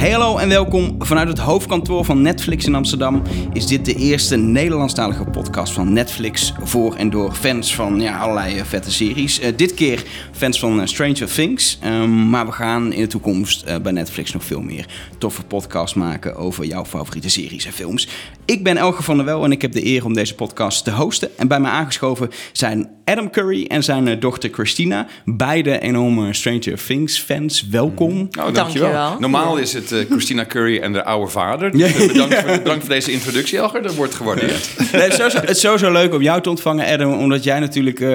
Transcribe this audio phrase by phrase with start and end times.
[0.00, 0.94] Hey hallo en welkom.
[0.98, 6.54] Vanuit het hoofdkantoor van Netflix in Amsterdam is dit de eerste Nederlandstalige podcast van Netflix
[6.62, 9.40] voor en door fans van ja, allerlei eh, vette series.
[9.40, 13.82] Eh, dit keer fans van eh, Stranger Things, Ehm, maar we gaan in de toekomst
[13.82, 14.86] bij Netflix nog veel meer
[15.18, 18.08] toffe podcasts maken over jouw favoriete series en films.
[18.44, 20.90] Ik ben Elge van der Wel en ik heb de eer om deze podcast te
[20.90, 21.38] hosten.
[21.38, 26.84] En bij mij aangeschoven zijn Adam Curry en zijn eh, dochter Christina, beide enorme Stranger
[26.86, 27.68] Things fans.
[27.70, 28.20] Welkom.
[28.20, 28.54] Oh, dankjewel.
[28.54, 29.16] Dankjewel.
[29.18, 31.70] Normaal is het eh, Christina Curry en de oude vader.
[31.70, 33.82] Dus, eh, bedankt, voor, bedankt voor deze introductie, Elger.
[33.82, 34.70] Dat wordt gewaardeerd.
[34.92, 37.12] Nee, het, is sowieso, het is sowieso leuk om jou te ontvangen, Adam.
[37.12, 38.10] Omdat jij natuurlijk eh,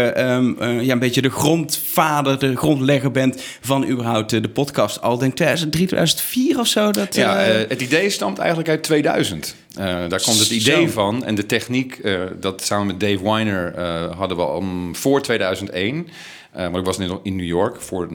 [0.81, 5.01] ja, een beetje de grondvader, de grondlegger bent van überhaupt de podcast.
[5.01, 6.91] Al denk 2003, 2004 of zo.
[6.91, 7.35] Dat, Ja,
[7.67, 9.55] het idee stamt eigenlijk uit 2000.
[9.75, 10.91] Eh, daar komt het idee Zo.
[10.91, 11.25] van.
[11.25, 14.61] En de techniek, eh, dat samen met Dave Weiner eh, hadden we al
[14.93, 16.07] voor 2001.
[16.51, 18.13] Eh maar ik was in in New York voor 9-11.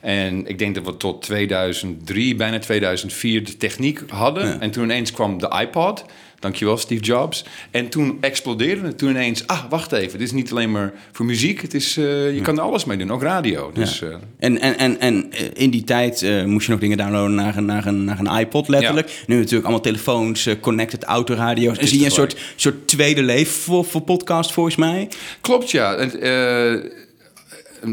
[0.00, 4.46] En ik denk dat we tot 2003, bijna 2004, de techniek hadden.
[4.46, 4.60] Ja.
[4.60, 6.04] En toen ineens kwam de iPod.
[6.40, 7.44] Dankjewel, Steve Jobs.
[7.70, 8.98] En toen explodeerde het.
[8.98, 10.18] Toen ineens, ah, wacht even.
[10.18, 11.62] Dit is niet alleen maar voor muziek.
[11.62, 13.70] Het is, eh, je kan er alles mee doen, ook radio.
[13.74, 17.34] Dus, eh, En, en, en, en eh, in die tijd moest je nog dingen downloaden
[17.34, 19.22] naar een, naar een, naar een iPod, letterlijk.
[19.26, 21.78] Nu natuurlijk allemaal telefoons, connected autoradio's.
[21.78, 25.08] En zie je een soort, soort tweede leven voor, voor podcast, volgens mij.
[25.40, 25.94] Klopt, ja.
[25.94, 26.10] En,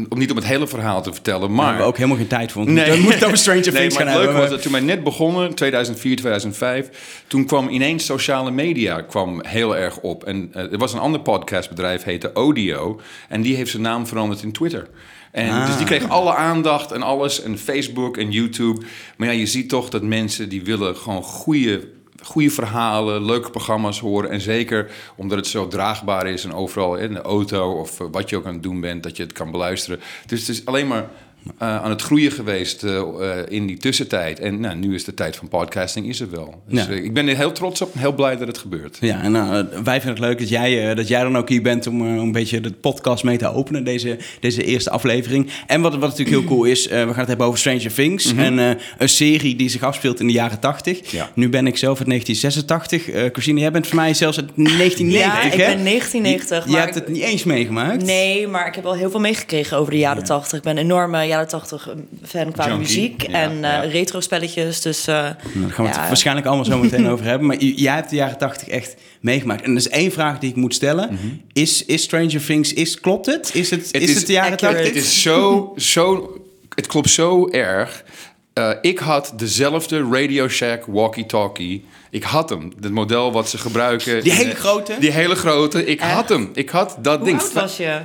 [0.08, 1.64] om niet om het hele verhaal te vertellen, maar...
[1.64, 2.64] hebben we ook helemaal geen tijd voor.
[2.64, 4.40] We moeten het over Stranger nee, Things maar gaan het leuke hebben.
[4.40, 7.22] was dat toen wij net begonnen, 2004, 2005...
[7.26, 10.24] toen kwam ineens sociale media kwam heel erg op.
[10.24, 13.00] En eh, er was een ander podcastbedrijf, heette Audio...
[13.28, 14.88] en die heeft zijn naam veranderd in Twitter.
[15.32, 15.66] En Ah.
[15.66, 18.80] dus die kreeg alle aandacht en alles, en Facebook en YouTube.
[19.16, 21.88] Maar ja, je ziet toch dat mensen die willen gewoon goede...
[22.22, 24.30] Goede verhalen, leuke programma's horen.
[24.30, 28.30] En zeker omdat het zo draagbaar is en overal in de auto of eh, wat
[28.30, 30.00] je ook aan het doen bent, dat je het kan beluisteren.
[30.26, 31.08] Dus het is alleen maar
[31.58, 34.40] aan het groeien geweest eh, eh, in die tussentijd.
[34.40, 36.62] En nou, nu is de tijd van podcasting, is er wel.
[36.68, 36.90] Dus Ja.
[36.90, 38.96] eh, ik ben er heel trots op en heel blij dat het gebeurt.
[39.00, 41.48] Ja, en nou, eh, wij vinden het leuk dat jij, eh, dat jij dan ook
[41.48, 45.50] hier bent om, eh, een beetje de podcast mee te openen, deze, deze eerste aflevering.
[45.66, 48.34] En wat, wat natuurlijk heel cool is, eh, we gaan het hebben over Stranger Things.
[48.34, 51.10] En eh, een serie die zich afspeelt in de jaren 80.
[51.10, 51.30] Ja.
[51.34, 53.10] Nu ben ik zelf uit 1986.
[53.10, 55.74] Eh Christine, jij bent voor mij zelfs uit 1990, Ja, ik hè?
[55.74, 58.04] ben 1990, Je, hebt het niet eens meegemaakt.
[58.04, 60.58] Nee, maar ik heb wel heel veel meegekregen over de jaren 80.
[60.58, 61.88] Ik ben een enorme jaren 80
[62.24, 62.78] fan qua Junkie.
[62.86, 63.84] muziek Ja, en ja.
[63.84, 64.80] uh, retro spelletjes.
[64.80, 67.46] Dus eh, Nou, daar gaan we het waarschijnlijk allemaal zo meteen over hebben.
[67.46, 69.62] Maar jij hebt de jaren 80 echt meegemaakt.
[69.62, 71.18] En er is één vraag die ik moet stellen.
[71.52, 73.50] is, is Stranger Things, is, klopt het?
[73.54, 74.76] Is het, Het is het de jaren accurate.
[74.76, 74.94] 80?
[74.94, 76.32] Het is zo, zo,
[76.74, 78.04] het klopt zo erg.
[78.52, 81.84] Eh, ik had dezelfde Radio Shack walkie-talkie.
[82.10, 82.72] Ik had hem.
[82.80, 84.22] Het model wat ze gebruiken.
[84.22, 84.96] Die hele eh, grote?
[85.00, 85.84] Die hele grote.
[85.84, 86.12] Ik Echt?
[86.12, 86.50] had hem.
[86.54, 87.40] Ik had dat hoe ding.
[87.40, 88.00] oud was je?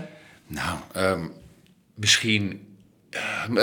[0.47, 1.21] Nou, ehm,
[1.95, 2.57] misschien eh,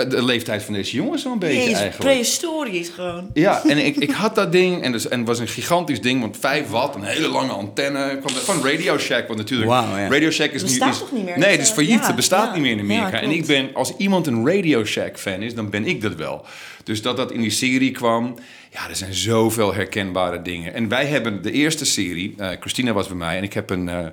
[0.07, 2.11] de leeftijd van deze jongens zo'n beetje Jezus, eigenlijk.
[2.11, 3.29] prehistorisch gewoon.
[3.33, 6.21] Ja, en ik, ik had dat ding en, dus, en het was een gigantisch ding,
[6.21, 8.17] want 5 watt, een hele lange antenne.
[8.23, 10.07] Kwam van Radio Shack, want natuurlijk Wauw, ja.
[10.09, 10.93] Radio Shack is Bestaat nu...
[10.93, 11.37] Is, toch niet meer?
[11.37, 11.99] Nee, het is eh, failliet.
[11.99, 12.53] ja, het bestaat ja.
[12.53, 13.17] niet meer in Amerika.
[13.17, 16.15] Ja, en ik ben, als iemand een Radio Shack fan is, dan ben ik dat
[16.15, 16.45] wel.
[16.83, 18.35] Dus dat dat in die serie kwam,
[18.71, 20.73] ja, er zijn zoveel herkenbare dingen.
[20.73, 23.89] En wij hebben de eerste serie, eh, Christina was bij mij en ik heb een...
[23.89, 24.05] eh,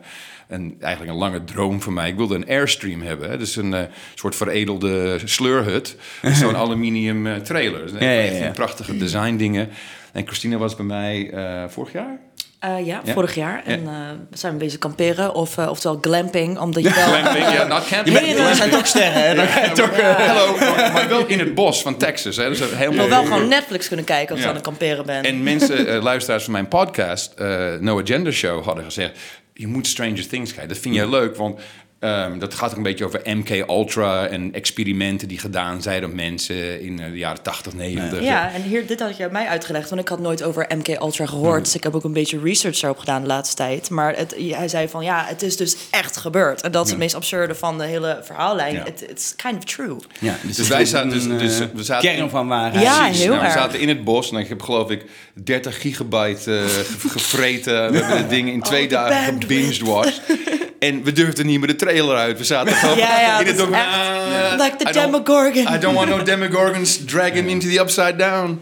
[0.48, 2.08] een, eigenlijk een lange droom voor mij.
[2.08, 3.30] Ik wilde een Airstream hebben.
[3.30, 3.36] Hè?
[3.38, 3.82] Dus een eh,
[4.14, 5.96] soort veredelde sleurhut.
[6.40, 7.92] Zo'n aluminium eh, trailer.
[7.98, 9.68] Dus Ja, prachtige design dingen.
[10.12, 12.18] En Christina was bij mij eh, vorig jaar.
[12.58, 13.12] Eh, ja, Ja?
[13.12, 13.62] vorig jaar.
[13.64, 13.92] En eh,
[14.30, 17.04] we zijn bezig kamperen, of, eh, oftewel glamping, omdat je wel...
[17.06, 18.18] Glamping, ja, not camping.
[18.18, 19.74] Je zijn toch sterren, hè?
[19.74, 19.90] Toch...
[19.90, 22.36] eh, Hallo, maar, maar wel in het bos van Texas.
[22.36, 22.48] Hè?
[22.48, 22.58] Dus
[22.90, 24.48] wil wel gewoon Netflix kunnen kijken als je Ja.
[24.50, 25.26] aan het kamperen bent.
[25.26, 29.18] En mensen, luisteraars van mijn podcast, eh, No Agenda Show, hadden gezegd...
[29.58, 30.68] je moet Stranger Things kijken.
[30.68, 31.60] Dat vind jij leuk, want
[31.98, 34.26] ehm, dat gaat ook een beetje over MK Ultra...
[34.26, 38.22] en experimenten die gedaan zijn op mensen in eh, de jaren 80, 90.
[38.22, 41.26] Ja, en hier, dit had je mij uitgelegd, want ik had nooit over MK Ultra
[41.26, 41.64] gehoord.
[41.64, 43.90] Dus ik heb ook een beetje research daarop gedaan de laatste tijd.
[43.90, 46.60] Maar het, hij zei van, ja, het is dus echt gebeurd.
[46.62, 48.74] En dat is het meest absurde van de hele verhaallijn.
[48.74, 48.84] Ja.
[49.08, 49.96] It's kind of true.
[50.20, 52.84] Ja, Dus wij zaten, dus, dus eh, we zaten kern in- van waarheid.
[52.84, 53.22] Ja, Precies.
[53.22, 55.04] heel Nou, we zaten in het bos en ik heb geloof ik
[55.34, 57.90] 30 gigabyte ge- gevreten.
[57.92, 60.20] We hebben het ding in twee Oh, de dagen bandwidth.
[60.78, 62.38] En we durfden niet meer de trailer uit.
[62.38, 65.74] We zaten gewoon Ja, ja, in het echt Ah, like the I don't- Demogorgon.
[65.74, 68.60] I don't want no Demogorgons dragging into the upside down.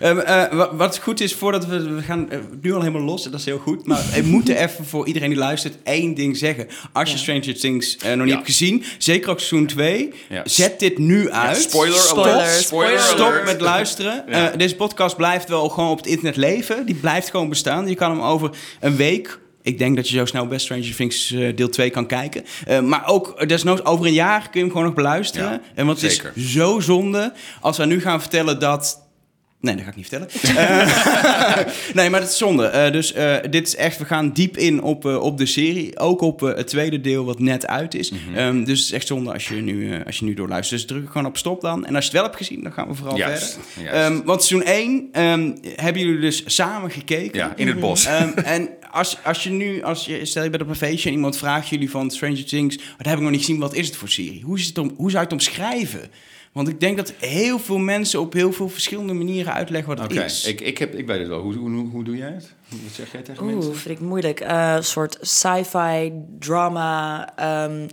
[0.00, 0.12] Eh,
[0.50, 3.44] wa- wat goed is, voordat we, we gaan eh, nu al helemaal los, dat is
[3.44, 3.86] heel goed.
[3.86, 6.66] Maar we moeten even voor iedereen die luistert één ding zeggen.
[6.92, 7.20] Als je Ja.
[7.22, 8.34] Stranger Things eh, nog niet Ja.
[8.34, 10.42] hebt gezien, zeker ook seizoen 2, Ja.
[10.44, 11.56] zet dit nu uit.
[11.56, 12.60] Spoiler Spoiler, alert.
[12.60, 13.44] spoiler Stop alert.
[13.44, 14.28] met luisteren.
[14.28, 16.86] Eh, deze podcast blijft wel gewoon op het internet leven.
[16.86, 17.88] Die blijft gewoon bestaan.
[17.88, 18.50] Je kan hem over
[18.80, 19.38] een week.
[19.66, 22.44] Ik denk dat je zo snel best Stranger Things eh, deel 2 kan kijken.
[22.66, 25.50] Eh, maar ook eh, desnoods over een jaar kun je hem gewoon nog beluisteren.
[25.50, 26.32] Ja, en want het zeker.
[26.34, 29.05] is zo zonde als we nu gaan vertellen dat
[29.60, 30.56] Nee, dat ga ik niet vertellen.
[30.56, 31.58] Eh,
[31.98, 32.66] nee, maar dat is zonde.
[32.66, 35.98] Eh, dus eh, dit is echt, we gaan diep in op, op de serie.
[35.98, 38.10] Ook op het tweede deel wat net uit is.
[38.10, 38.36] Mhm.
[38.36, 40.80] Ehm, dus het is echt zonde als je nu, als je nu doorluistert.
[40.80, 41.86] Dus druk gewoon op stop dan.
[41.86, 43.92] En als je het wel hebt gezien, dan gaan we vooral Juist, verder.
[43.92, 44.10] juist.
[44.10, 47.38] Ehm, want seizoen 1 ehm, hebben jullie dus samen gekeken.
[47.38, 48.04] Ja, in het bos.
[48.44, 51.36] En als, als je nu, als je, stel je bent op een feestje en iemand
[51.36, 53.96] vraagt jullie van Stranger Things, maar dat heb ik nog niet gezien, wat is het
[53.96, 54.42] voor serie?
[54.44, 56.10] Hoe, is het om, hoe zou je het omschrijven?
[56.56, 60.12] Want ik denk dat heel veel mensen op heel veel verschillende manieren uitleggen wat het
[60.12, 60.44] Oké, is.
[60.46, 61.40] ik, ik, heb, ik weet het wel.
[61.40, 62.54] Hoe, hoe, hoe doe jij het?
[62.68, 63.70] Wat zeg jij tegen mensen?
[63.70, 64.40] Oeh, vind ik moeilijk.
[64.40, 67.28] Een soort sci-fi drama.
[67.36, 67.88] ehm,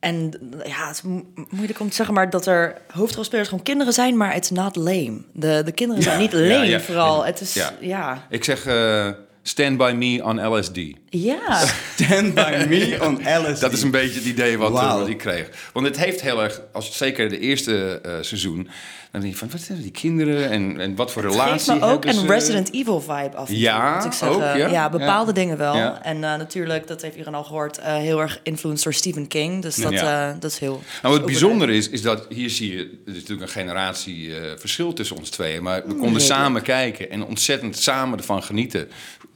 [0.00, 0.30] en
[0.64, 4.16] ja, het is mo- moeilijk om te zeggen, maar dat er hoofdrolspelers gewoon kinderen zijn,
[4.16, 5.22] maar it's not lame.
[5.32, 6.80] De, de kinderen zijn niet lame, ja.
[6.80, 7.24] vooral.
[7.24, 7.72] Het is, Ja.
[7.80, 8.26] ja.
[8.30, 9.08] Ik zeg eh,
[9.46, 10.78] Stand By Me on LSD.
[11.08, 11.66] Ja.
[11.94, 13.60] Stand by me on LSD.
[13.60, 15.70] Dat is een beetje het idee wat, eh, wat ik kreeg.
[15.72, 18.68] Want het heeft heel erg, als, zeker de eerste eh, seizoen...
[19.14, 21.80] dan denk je van, wat zijn die kinderen en, en wat voor Het relatie geeft
[21.80, 22.26] me ook een?
[22.26, 23.48] Resident Evil vibe af.
[23.48, 24.36] en Ja, moet ik zeggen.
[24.64, 24.90] ook, ja?
[24.90, 25.76] bepaalde dingen wel.
[25.76, 26.02] Ja.
[26.02, 29.62] En eh, natuurlijk, dat heeft iedereen al gehoord, eh, heel erg influenced door Stephen King.
[29.62, 30.28] Dus dat, Ja.
[30.30, 30.82] eh, dat is heel.
[31.02, 32.78] Nou, wat bijzonder is, is dat hier zie je...
[32.78, 35.62] Er is natuurlijk een generatie eh, verschil tussen ons tweeën.
[35.62, 36.24] Maar we konden Redelijk.
[36.26, 38.88] samen kijken en ontzettend samen ervan genieten.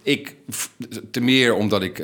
[0.02, 0.34] Ik,
[1.10, 1.98] te meer omdat ik,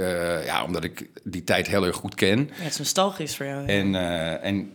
[0.45, 2.39] ja, omdat ik die tijd heel erg goed ken.
[2.39, 3.61] Ja, het is nostalgisch voor jou.
[3.63, 3.67] ja.
[3.69, 3.95] En,
[4.43, 4.73] en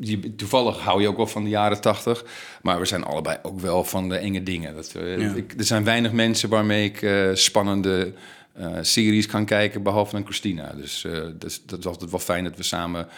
[0.00, 2.24] je, toevallig hou je ook wel van de jaren tachtig.
[2.62, 4.74] Maar we zijn allebei ook wel van de enge dingen.
[4.74, 5.34] Dat, eh, Ja.
[5.34, 8.12] ik, er zijn weinig mensen waarmee ik eh, spannende
[8.52, 10.72] eh, series kan kijken, behalve dan Christina.
[10.76, 11.06] Dus
[11.38, 13.08] dat, is, dat is altijd wel fijn dat we samen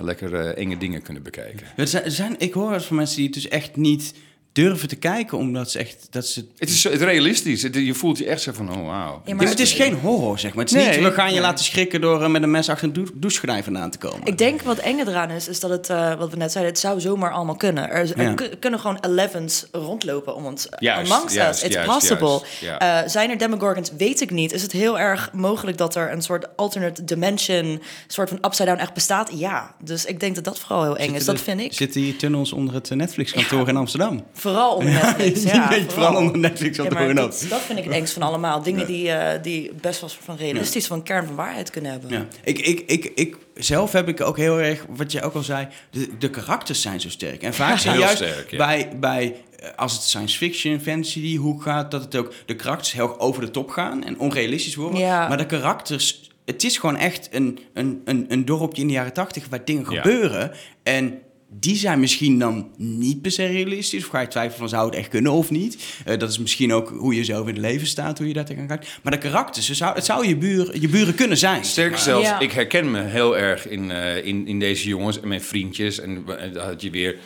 [0.00, 1.66] lekker enge dingen kunnen bekijken.
[1.76, 4.14] Zijn, er zijn, ik hoor het van mensen die het dus echt niet
[4.52, 6.06] durven te kijken, omdat ze echt...
[6.10, 7.62] Dat ze, Het is het realistisch.
[7.62, 9.22] Het- je voelt je echt zo van, oh wauw.
[9.24, 10.64] Ja, maar het is geen horror, zeg maar.
[10.64, 11.40] Het is Nee, niet, we gaan je nee.
[11.40, 14.26] laten schrikken door eh, met een mes achter een dou- douchegordijn vandaan te komen.
[14.26, 16.82] Ik denk wat enge eraan is, is dat het, eh, wat we net zeiden, het
[16.82, 17.90] zou zomaar allemaal kunnen.
[17.90, 18.34] Er, Ja.
[18.60, 21.66] kunnen gewoon elevens rondlopen om ons Juist, amongst juist, us.
[21.66, 22.40] It's juist, possible.
[22.60, 22.78] ja.
[23.02, 23.90] Eh, zijn er Demogorgons?
[23.98, 24.52] Weet ik niet.
[24.52, 28.68] Is het heel erg mogelijk dat er een soort alternate dimension, een soort van upside
[28.68, 29.30] down echt bestaat?
[29.34, 29.74] Ja.
[29.84, 31.24] Dus ik denk dat dat vooral heel eng is.
[31.24, 31.72] Dat vind ik.
[31.72, 34.24] Zitten hier tunnels onder het eh, Netflix-kantoor in Amsterdam?
[34.46, 35.42] Vooral onder Netflix.
[35.42, 38.62] Ja, Nee, vooral onder Netflix Ja, in dat, dat vind ik het engst van allemaal.
[38.72, 42.10] Dingen die, eh, die best wel van realistisch van kern van waarheid kunnen hebben.
[42.10, 42.26] Ja.
[42.44, 45.68] Ik, ik, ik, ik, zelf heb ik ook heel erg, wat je ook al zei,
[45.90, 47.42] de, de karakters zijn zo sterk.
[47.42, 48.56] En vaak zijn Heel juist sterk, ja.
[48.56, 52.92] bij, bij, eh, als het science fiction, fantasy, hoe gaat, dat het ook de karakters
[52.92, 54.98] heel over de top gaan en onrealistisch worden.
[55.00, 55.28] Ja.
[55.28, 59.12] Maar de karakters, het is gewoon echt een, een, een, een dorpje in de jaren
[59.12, 60.00] tachtig waar dingen Ja.
[60.02, 60.52] gebeuren.
[60.82, 61.18] En
[61.60, 64.04] die zijn misschien dan niet per se realistisch.
[64.04, 65.84] Of ga je twijfelen van zou het echt kunnen of niet.
[66.04, 68.44] Eh, dat is misschien ook hoe je zelf in het leven staat, hoe je daar
[68.44, 68.98] tegenaan kijkt.
[69.02, 71.64] Maar de karakters, het zou, het zou je, buur, je buren kunnen zijn.
[71.64, 72.38] Sterker zelfs, Ja.
[72.40, 76.00] ik herken me heel erg in, eh, in, in deze jongens en mijn vriendjes.
[76.00, 77.16] En dan had je weer...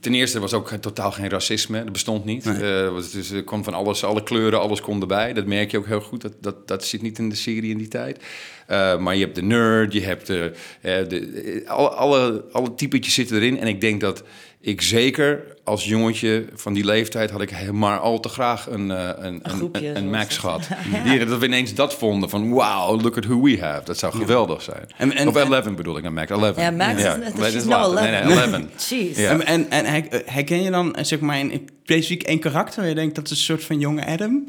[0.00, 1.82] Ten eerste was ook totaal geen racisme.
[1.82, 2.44] Dat bestond niet.
[2.44, 2.88] Nee.
[2.88, 5.32] Was dus, er kwam van alles, alle kleuren, alles kon erbij.
[5.32, 6.20] Dat merk je ook heel goed.
[6.20, 8.22] Dat, dat, dat zit niet in de serie in die tijd.
[8.66, 10.52] Eh, maar je hebt de nerd, je hebt de...
[10.80, 13.58] eh, de alle, alle, alle typetjes zitten erin.
[13.58, 14.22] En ik denk dat
[14.64, 17.30] ik zeker als jongetje van die leeftijd...
[17.30, 20.36] had ik maar al te graag een, eh, een, een, groepje, een, een Max het.
[20.38, 20.68] gehad.
[21.04, 22.50] Die, dat we ineens dat vonden van...
[22.50, 23.84] wow, look at who we have.
[23.84, 24.84] Dat zou geweldig zijn.
[24.96, 26.30] En- en- of 11 bedoel ik, naar Max.
[26.30, 26.56] 11.
[26.56, 27.02] Ja, Max
[27.44, 28.10] is is no later.
[28.10, 28.60] Nee, nee, 11.
[28.88, 29.18] Jeez.
[29.18, 29.30] Ja.
[29.30, 32.86] En, en, en her- herken je dan eh, zeg maar in, in specifiek één karakter?
[32.86, 34.48] Je denkt dat is een soort van jonge Adam.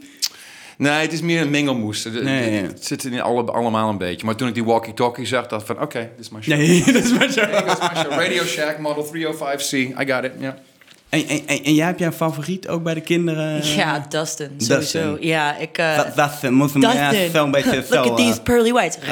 [0.78, 2.04] Nee, het is meer een mengelmoes.
[2.06, 2.62] Nee, ja.
[2.68, 4.26] Het zit in alle, allemaal een beetje.
[4.26, 5.82] Maar toen ik die walkie-talkie zag, dacht ik van...
[5.82, 6.58] oké, dit is mijn show.
[6.58, 6.86] Nee, is.
[6.86, 7.50] Dit is mijn show.
[8.10, 9.72] Radio Shack, Model 305C.
[9.72, 10.58] I got it, ja.
[11.14, 13.66] En, en, en, en jij hebt jouw favoriet ook bij de kinderen?
[13.66, 15.10] Ja, Dustin, sowieso.
[15.12, 15.28] Dustin.
[15.28, 15.78] Ja, ik...
[15.78, 17.42] eh, Dat, dat eh, moet hem ja, Dustin.
[17.42, 18.98] een beetje Look at these eh, pearly whites.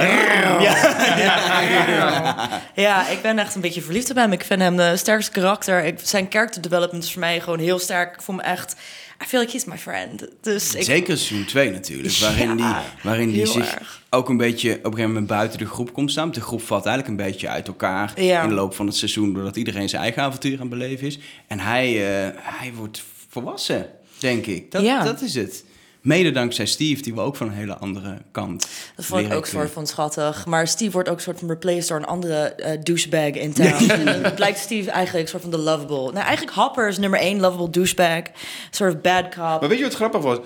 [2.75, 4.31] Ja, ik ben echt een beetje verliefd op hem.
[4.31, 5.83] Ik vind hem de sterkste karakter.
[5.83, 8.13] Ik, zijn character development is voor mij gewoon heel sterk.
[8.15, 8.75] Ik voel me echt...
[9.21, 10.27] I feel like he's my friend.
[10.41, 14.01] Dus ik, Zeker seizoen 2 natuurlijk, waarin Ja, die, waarin die zich erg.
[14.09, 16.31] ook een beetje op een gegeven moment buiten de groep komt staan.
[16.31, 18.41] De groep valt eigenlijk een beetje uit elkaar Ja.
[18.43, 21.19] in de loop van het seizoen, doordat iedereen zijn eigen avontuur aan het beleven is.
[21.47, 24.71] En hij, eh, hij wordt volwassen, denk ik.
[24.71, 25.03] Dat, Ja.
[25.03, 25.63] dat is het.
[26.01, 29.45] Mede dankzij Steve, die we ook van een hele andere kant Dat vond ik ook
[29.45, 30.45] soort van schattig.
[30.45, 33.89] Maar Steve wordt ook soort van replaced door een andere eh, douchebag in town.
[33.91, 36.11] En dan blijkt Steve eigenlijk soort van de lovable.
[36.11, 38.21] Nou, eigenlijk Hopper is nummer één lovable douchebag.
[38.69, 39.35] Soort of bad cop.
[39.35, 40.37] Maar weet je wat grappig was?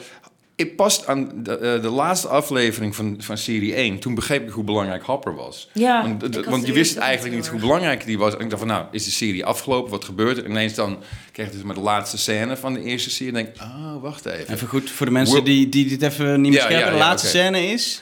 [0.58, 4.00] Ik pas aan de, eh, de laatste aflevering van, van serie 1.
[4.00, 5.70] Toen begreep ik hoe belangrijk Hopper was.
[5.74, 8.34] Ja, want, ik d- had want de je wist eigenlijk niet hoe belangrijk die was.
[8.34, 9.92] En ik dacht van, nou, is de serie afgelopen?
[9.92, 10.44] Wat gebeurt er?
[10.46, 10.98] En ineens dan
[11.32, 13.34] kreeg ik dus maar de laatste scène van de eerste serie.
[13.34, 14.54] En denk ik, ah, wacht even.
[14.54, 17.68] Even goed voor de mensen die, die dit even niet meer Ja, de laatste scène
[17.68, 18.02] is...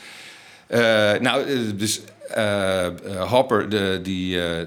[0.68, 0.80] Eh,
[1.20, 2.02] nou, eh, dus
[3.28, 4.66] Hopper, de, die, eh,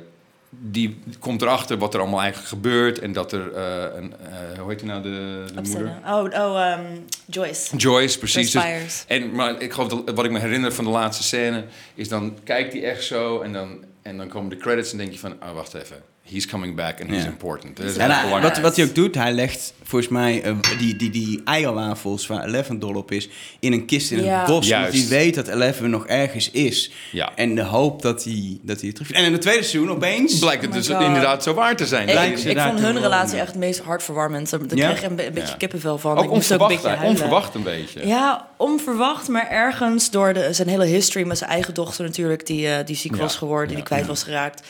[0.59, 2.99] die komt erachter wat er allemaal eigenlijk gebeurt.
[2.99, 5.99] En dat er eh, een, eh, hoe heet die nou, de, de moeder?
[6.07, 7.77] Oh, oh um, Joyce.
[7.77, 8.53] Joyce, precies.
[8.53, 11.65] Joyce Dus- en, maar ik geloof dat wat ik me herinner van de laatste scène
[11.95, 15.13] is dan kijkt hij echt zo en dan, en dan komen de credits en denk
[15.13, 15.97] je van, oh wacht even,
[16.33, 17.29] he's coming back and he's Ja.
[17.29, 17.77] important.
[17.77, 20.97] Dat is En hij- wat, wat hij ook doet, hij legt volgens mij eh, die,
[20.97, 23.29] die, die eierwafels waar Eleven dol op is,
[23.61, 24.39] in een kist in Ja.
[24.39, 24.67] het bos.
[24.67, 24.99] Juist.
[24.99, 26.91] Hij weet dat Eleven nog ergens is.
[27.13, 27.33] Ja.
[27.35, 29.11] En de hoop dat hij, dat hij het terug...
[29.13, 30.39] En in het tweede seizoen opeens...
[30.39, 31.01] Blijkt het Oh dus God.
[31.03, 32.09] inderdaad zo waar te zijn.
[32.09, 34.51] Ik, ik vond hun relatie echt het meest hartverwarmend.
[34.51, 34.87] Daar Ja?
[34.87, 35.57] kreeg ik een, be- een beetje Ja.
[35.57, 36.17] kippenvel van.
[36.19, 38.07] Ook ik moest ook een onverwacht, beetje onverwacht een beetje.
[38.07, 42.69] Ja, onverwacht, maar ergens door de, zijn hele history met zijn eigen dochter natuurlijk, die,
[42.69, 44.63] eh, die ziek Ja, was geworden, die ja, kwijt was geraakt.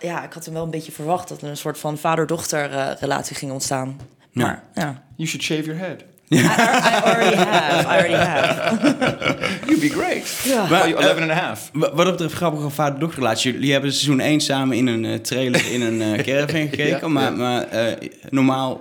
[0.00, 2.90] Ja, ik had hem wel een beetje verwacht dat er een soort van vader-dochter eh,
[3.00, 4.00] relatie ging ontstaan.
[4.30, 4.42] Ja.
[4.44, 6.04] Maar ja, You should shave your head.
[6.34, 8.78] I, I already have, I already have.
[9.66, 10.40] You'd be great.
[10.44, 10.66] Ja.
[10.68, 11.70] Maar, 11 and a half.
[11.72, 13.52] Wa- Wat dat betreft grappige vader-dochterrelatie.
[13.52, 16.98] Jullie hebben seizoen 1 samen in een eh, trailer in een eh, caravan gekeken.
[17.00, 17.30] Ja, maar ja.
[17.30, 18.80] maar eh, normaal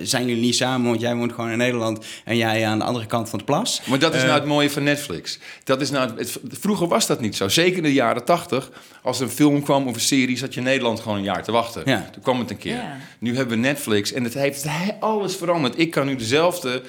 [0.00, 3.06] zijn jullie niet samen, want jij woont gewoon in Nederland en jij aan de andere
[3.06, 3.82] kant van de plas.
[3.84, 5.38] Maar dat is nou het mooie van Netflix.
[5.64, 7.48] Dat is nou, het, vroeger was dat niet zo.
[7.48, 8.70] Zeker in de jaren tachtig.
[9.02, 11.42] Als er een film kwam of een serie, zat je in Nederland gewoon een jaar
[11.42, 11.82] te wachten.
[11.84, 12.08] Ja.
[12.12, 12.74] Toen kwam het een keer.
[12.74, 12.96] Ja.
[13.18, 15.78] Nu hebben we Netflix en het heeft he- alles veranderd.
[15.78, 16.82] Ik kan nu dezelfde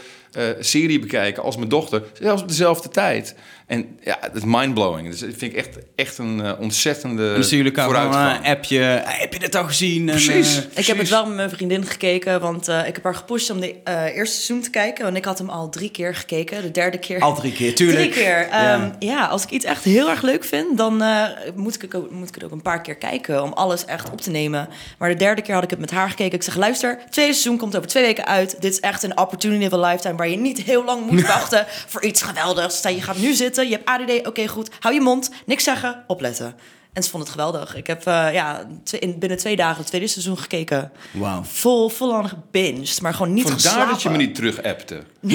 [0.60, 2.04] serie bekijken als mijn dochter.
[2.20, 3.36] Zelfs op dezelfde tijd.
[3.72, 5.10] En ja, het is mindblowing.
[5.10, 8.80] Dus dat vind ik echt, echt een eh, ontzettende sturen jullie elkaar een appje.
[8.80, 10.10] "Hey, heb je dit al gezien?
[10.10, 10.58] En, Precies.
[10.58, 13.50] eh, Ik heb het wel met mijn vriendin gekeken, want eh, ik heb haar gepusht
[13.50, 15.04] om de eh, eerste seizoen te kijken.
[15.04, 16.62] Want ik had hem al drie keer gekeken.
[16.62, 17.20] De derde keer.
[17.22, 18.12] al drie keer, tuurlijk.
[18.12, 18.48] Drie keer.
[18.48, 18.74] Ja.
[18.74, 19.26] Ehm, ja.
[19.26, 21.24] als ik iets echt heel erg leuk vind, dan eh,
[21.56, 24.10] moet, ik het ook, moet ik het ook een paar keer kijken om alles echt
[24.12, 24.68] op te nemen.
[24.98, 26.34] Maar de derde keer had ik het met haar gekeken.
[26.38, 28.56] Ik zeg, luister, het tweede seizoen komt over twee weken uit.
[28.62, 31.66] Dit is echt een opportunity of a lifetime waar je niet heel lang moet wachten
[31.88, 32.78] voor iets geweldigs.
[32.78, 36.04] Stel, je gaat nu zitten, je hebt ADD, oké goed, hou je mond, niks zeggen,
[36.08, 36.56] opletten.
[36.94, 37.76] En ze vond het geweldig.
[37.76, 38.64] Ik heb eh, ja,
[39.00, 40.92] in, binnen twee dagen het tweede seizoen gekeken.
[41.12, 41.44] Wauw.
[41.44, 43.90] Vol, vol aan gebinged, maar gewoon niet Vandaar geslapen.
[43.90, 45.04] dat je me niet terug appte.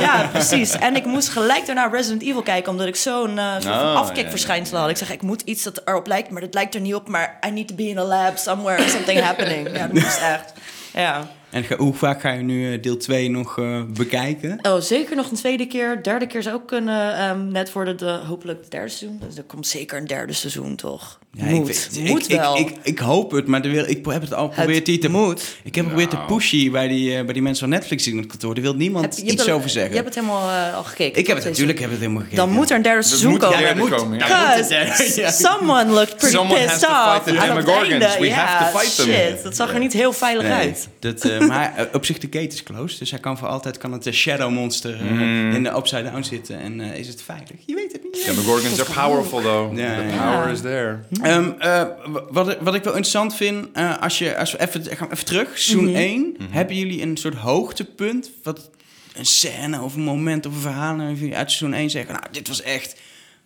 [0.00, 0.70] Ja, precies.
[0.78, 4.78] En ik moest gelijk daarna Resident Evil kijken, omdat ik zo'n soort van Oh, afkikverschijnsel
[4.78, 4.88] had.
[4.90, 7.08] Ik zeg, ik moet iets dat erop lijkt, maar dat lijkt er niet op.
[7.08, 9.76] Maar I need to be in a lab somewhere, something happening.
[9.76, 10.52] Ja, dat moest echt.
[10.94, 11.28] Ja.
[11.52, 14.58] En hoe vaak ga je nu eh, deel 2 nog eh, bekijken?
[14.62, 16.02] Oh, zeker nog een tweede keer.
[16.02, 17.16] Derde keer zou ook kunnen.
[17.16, 19.20] ehm, net voor de, hopelijk het derde seizoen.
[19.26, 21.18] Dus er komt zeker een derde seizoen, toch?
[21.38, 22.56] Ja, moet, ik, weet- moet ik, wel.
[22.58, 25.08] Ik, ik, ik hoop het, maar wil, ik heb het al geprobeerd die te...
[25.08, 25.56] moet.
[25.62, 26.26] Ik heb geprobeerd Nou.
[26.26, 28.54] te pushen bij die, eh, bij die mensen van Netflix in het kantoor.
[28.54, 29.90] Daar wil niemand Heb- iets over zeggen.
[29.90, 31.20] Je hebt het helemaal eh, al gekeken.
[31.20, 32.44] ik heb het natuurlijk heb het helemaal gekeken.
[32.44, 33.58] Dan moet er een derde seizoen komen.
[33.58, 34.28] derde moet- komen, ja.
[34.28, 35.30] daar moet ja.
[35.30, 37.24] someone looked pretty Someone has pissed to fight off.
[37.24, 38.18] the Demogorgons.
[38.18, 39.06] We have to fight them.
[39.06, 39.42] shit.
[39.42, 40.88] Dat zag er niet heel veilig Nee, uit.
[40.98, 42.98] Dat, eh, maar op zich de gate is closed.
[42.98, 45.52] Dus hij kan voor altijd kan het Shadow Monster Mm.
[45.54, 46.60] in de Upside Down zitten.
[46.60, 47.50] En is het veilig?
[47.66, 47.74] Je
[48.12, 48.36] weet het niet.
[48.36, 49.76] Ja, de Gorgons are powerful though.
[49.78, 50.98] Ja, the power is there.
[51.22, 51.84] Ehm, eh,
[52.30, 55.14] wat, ik- wat ik wel interessant vind, eh, als, je, als we even, gaan we
[55.14, 55.96] even terug, seizoen Mhm.
[55.96, 56.52] 1, Mhm.
[56.52, 58.70] hebben jullie een soort hoogtepunt, wat
[59.14, 62.26] een scène of een moment of een verhaal waarvan jullie uit seizoen 1 zeggen, nou,
[62.30, 63.00] dit was echt,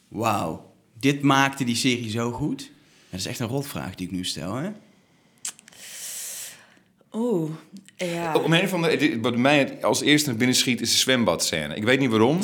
[0.08, 2.70] wauw, dit maakte die serie zo goed?
[3.10, 4.68] Dat is echt een rotvraag die ik nu stel, hè?
[7.12, 7.50] Oeh,
[7.96, 8.34] ja.
[8.34, 11.74] Om een van de, wat mij als eerste naar binnen schiet is de zwembadscène.
[11.74, 12.38] Ik weet niet waarom,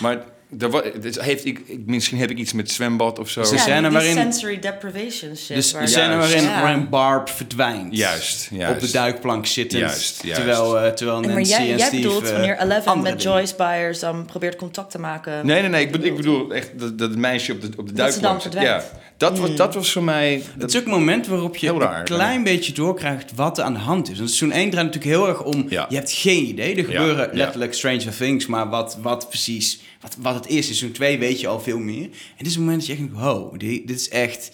[0.00, 0.24] maar
[0.60, 3.40] er het heeft, ik, ik- misschien heb ik iets met zwembad of zo.
[3.40, 5.56] Dus de ja, scène die waarin- sensory deprivation shit.
[5.56, 6.60] Dus waar- de scène waarin, Ja.
[6.62, 7.96] waarin Barb verdwijnt.
[7.96, 8.74] Juist, juist.
[8.74, 9.80] Op de duikplank zittend.
[9.80, 10.36] Juist, juist.
[10.40, 12.02] Terwijl, eh, terwijl En maar Nancy jij, en jij Steve...
[12.02, 13.36] bedoelt eh, wanneer Eleven met dingen.
[13.36, 15.46] Joyce Byers dan probeert contact te maken.
[15.46, 15.84] Nee, nee, nee.
[15.84, 18.20] Ik bedoel, ik bedoel echt dat, dat het meisje op de, op de Dat ze
[18.20, 18.52] dan duikplank zit.
[18.52, 19.16] Ja, verdwijnt.
[19.16, 20.42] dat, was, dat was voor mij...
[20.58, 23.72] Het is ook een moment waarop je raar, een klein beetje doorkrijgt wat er aan
[23.72, 24.16] de hand is.
[24.18, 25.66] Want seizoen 1 draait natuurlijk heel erg om...
[25.68, 25.86] Ja.
[25.88, 26.76] Je hebt geen idee.
[26.76, 27.36] Er gebeuren ja.
[27.36, 28.46] letterlijk Stranger Things.
[28.46, 29.80] Maar wat, wat precies...
[30.02, 32.04] Wat, wat het is, seizoen 2 weet je al veel meer.
[32.04, 33.16] En dit is een moment dat je echt denkt...
[33.16, 34.52] Wow, dit, dit is echt...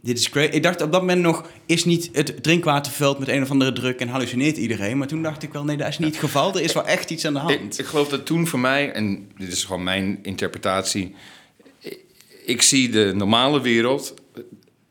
[0.00, 0.50] Dit is crazy.
[0.50, 1.50] Ik dacht op dat moment nog...
[1.66, 4.00] Is niet het drinkwaterveld met een of andere druk...
[4.00, 4.98] en hallucineert iedereen.
[4.98, 5.64] Maar toen dacht ik wel...
[5.64, 6.54] Nee, dat is niet het geval.
[6.54, 7.78] Er is wel echt iets aan de hand.
[7.78, 11.14] ik geloof dat toen voor mij, en dit is gewoon mijn interpretatie...
[12.44, 14.14] Ik, zie de normale wereld,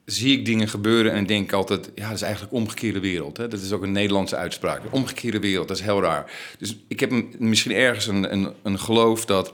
[0.05, 1.91] zie ik dingen gebeuren en denk altijd...
[1.95, 3.38] ja, dat is eigenlijk omgekeerde wereld.
[3.38, 3.48] Hè?
[3.48, 4.81] Dat is ook een Nederlandse uitspraak.
[4.89, 6.31] Omgekeerde wereld, dat is heel raar.
[6.57, 9.53] Dus ik heb misschien ergens een, een, een geloof dat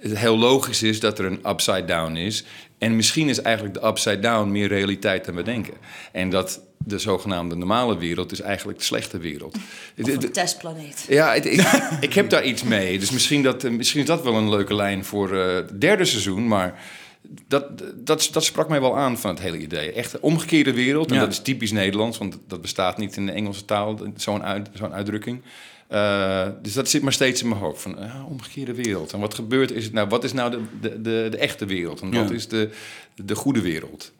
[0.00, 2.44] het heel logisch is dat er een upside down is.
[2.78, 5.74] En misschien is eigenlijk de upside down meer realiteit dan we denken.
[6.12, 9.56] En dat de zogenaamde normale wereld is eigenlijk de slechte wereld.
[10.02, 11.04] Of een testplaneet.
[11.08, 11.44] ja, ik,
[12.00, 12.98] ik heb daar iets mee.
[12.98, 16.48] Dus misschien, dat, misschien is dat wel een leuke lijn voor eh, het derde seizoen.
[16.48, 16.80] Maar
[17.48, 19.92] dat, dat, dat sprak mij wel aan van het hele idee.
[19.92, 21.08] Echt een omgekeerde wereld.
[21.08, 21.20] En Ja.
[21.20, 24.92] dat is typisch Nederlands, want dat bestaat niet in de Engelse taal, zo'n uit, zo'n
[24.92, 25.42] uitdrukking.
[25.88, 27.82] Eh, dus dat zit maar steeds in mijn hoofd.
[27.82, 29.12] Van, ah, omgekeerde wereld.
[29.12, 30.08] En wat gebeurt is het nou?
[30.08, 32.00] Wat is nou de, de, de, de echte wereld?
[32.00, 32.34] En wat Ja.
[32.34, 32.70] is de,
[33.14, 34.12] de goede wereld?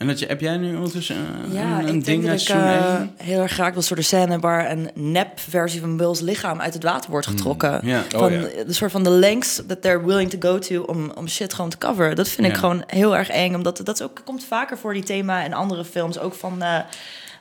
[0.00, 2.40] En dat je, heb jij nu ondertussen eh, Ja, een, een ik ding denk dat
[2.40, 6.60] ik eh, heel erg graag wil soort de scène waar een nep-versie van Will's lichaam
[6.60, 7.80] uit het water wordt getrokken.
[7.82, 8.04] ja.
[8.14, 8.40] Oh, Van ja.
[8.66, 11.70] de soort van de lengths that they're willing to go to om, om shit gewoon
[11.70, 12.16] te coveren.
[12.16, 15.44] Dat vind ik gewoon heel erg eng, omdat dat ook komt vaker voor die thema
[15.44, 16.18] in andere films.
[16.18, 16.78] Ook van eh,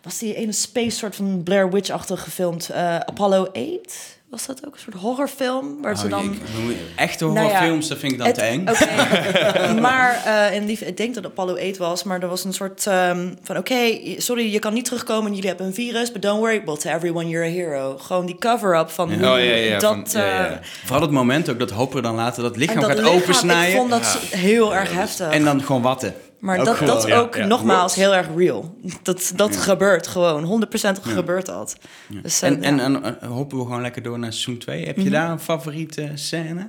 [0.03, 4.18] was die ene space soort van Blair Witch-achtig gefilmd eh, Apollo 8?
[4.29, 7.87] Was dat ook een soort horrorfilm waar ze Oh, dan ik- echte Nou ja, horrorfilms,
[7.87, 8.63] dat vind ik dan het- te eng.
[9.81, 12.53] Maar eh, in die, ik denk dat het Apollo 8 was, maar er was een
[12.53, 16.21] soort ehm, van: oké, sorry, je kan niet terugkomen en jullie hebben een virus, but
[16.21, 17.97] don't worry, well, to everyone you're a hero.
[17.97, 19.15] Gewoon die cover-up van Ja.
[19.17, 19.81] hoe Oh, ja, ja, dat.
[20.11, 20.47] van- ja, ja.
[20.47, 23.15] eh, Vooral het moment ook dat Hopper dan later dat en lichaam dat gaat lichaam,
[23.15, 23.69] opensnijden.
[23.71, 25.29] Ik vond dat heel erg heftig.
[25.31, 26.13] En dan gewoon watten.
[26.39, 27.45] Maar Ook dat, dat ja, ook ja.
[27.45, 28.75] nogmaals heel erg real.
[29.01, 30.65] Dat, dat gebeurt gewoon.
[30.67, 31.77] 100% gebeurt dat.
[32.07, 32.83] Dus, eh, En, en, ja.
[32.83, 34.85] en eh, hoppen we gewoon lekker door naar seizoen 2.
[34.85, 35.11] Heb je Mhm.
[35.11, 36.67] daar een favoriete scène?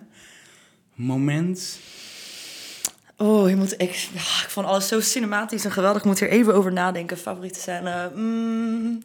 [0.95, 1.79] Moment?
[3.17, 6.01] Oh, je moet, ik, ja, ik vond alles zo cinematisch en geweldig.
[6.01, 7.19] Ik moet hier even over nadenken.
[7.19, 8.11] Favoriete scène?
[8.15, 9.03] Mm,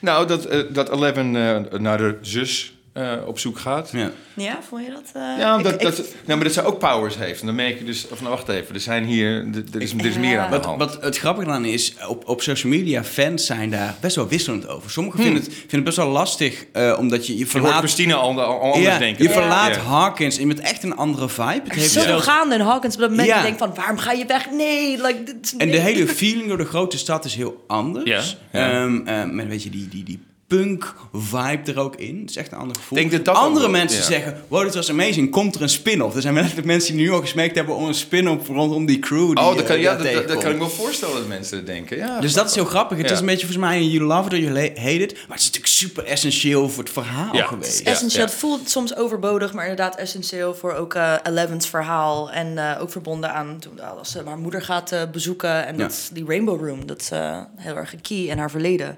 [0.00, 3.90] Nou, dat, eh, dat Eleven eh, naar de zus eh, op zoek gaat.
[3.92, 4.10] Ja.
[4.34, 5.10] ja, vond je dat?
[5.12, 7.40] eh, Ja, ik- dat, ik- nou, maar dat ze ook powers heeft.
[7.40, 10.04] En dan merk je dus, of nou wacht even, er zijn hier, er, is, er
[10.06, 10.20] is Ja.
[10.20, 10.78] meer aan de Wat, hand.
[10.78, 14.68] wat het grappige dan is, op, op social media, fans zijn daar best wel wisselend
[14.68, 14.90] over.
[14.90, 15.28] Sommigen Hmm.
[15.28, 17.78] vinden, het, vinden het best wel lastig, eh, omdat je je je hoort verlaat...
[17.78, 19.22] Christina al, al anders ja, denken.
[19.24, 19.80] je verlaat Ja.
[19.80, 21.60] Hawkins en je bent echt een andere vibe.
[21.64, 23.28] Het heeft zo zelfs- gaande in Hawkins op dat moment.
[23.28, 23.36] Ja.
[23.36, 24.50] Je denkt van, waarom ga je weg?
[24.50, 28.36] Nee, like, dit En de hele feeling door de grote stad is heel anders.
[28.52, 28.70] Ja, ja.
[28.70, 32.20] Ehm, eh, met weet je, die, die, die punk vibe er ook in.
[32.20, 32.98] Het is echt een ander gevoel.
[32.98, 34.04] Denk dat dat Andere ook- mensen ja.
[34.04, 35.30] zeggen, wow, dit was amazing.
[35.30, 36.14] Komt er een spin-off?
[36.16, 39.26] Er zijn letterlijk mensen die nu al gesmeekt hebben om een spin-off rondom die crew.
[39.26, 40.42] Die, Oh, dat eh, kan, ja, daar dat, dat, dat tegenkomt.
[40.42, 41.96] kan ik me wel voorstellen dat mensen dat denken.
[41.96, 42.96] Ja, Dus dat is heel grappig.
[42.98, 43.12] Het Ja.
[43.12, 45.12] is een beetje volgens mij een you love it or you hate it.
[45.12, 47.46] Maar het is natuurlijk super essentieel voor het verhaal Ja.
[47.46, 47.78] geweest.
[47.84, 48.24] Ja, essentieel.
[48.24, 48.28] ja.
[48.30, 52.30] Het voelt soms overbodig, maar inderdaad essentieel voor ook eh Eleven's verhaal.
[52.30, 55.66] En eh, ook verbonden aan toen als ze haar moeder gaat eh, bezoeken.
[55.66, 55.82] En Ja.
[55.82, 58.96] dat, die Rainbow Room, dat is eh, heel erg een key in haar verleden.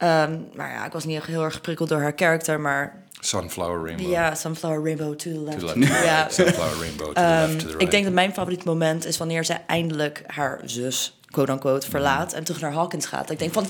[0.00, 3.84] Ehm, maar ja, ik was niet echt heel erg geprikkeld door haar karakter, maar Sunflower
[3.86, 4.10] Rainbow.
[4.10, 5.58] ja, Sunflower Rainbow to the left.
[5.60, 6.04] To the left.
[6.04, 7.82] Ja, Sunflower Rainbow to the Ehm, left, to the right.
[7.82, 12.44] Ik denk dat mijn favoriet moment is wanneer zij eindelijk haar zus, quote-unquote, verlaat en
[12.44, 13.30] terug naar Hawkins gaat.
[13.30, 13.66] Ik denk van,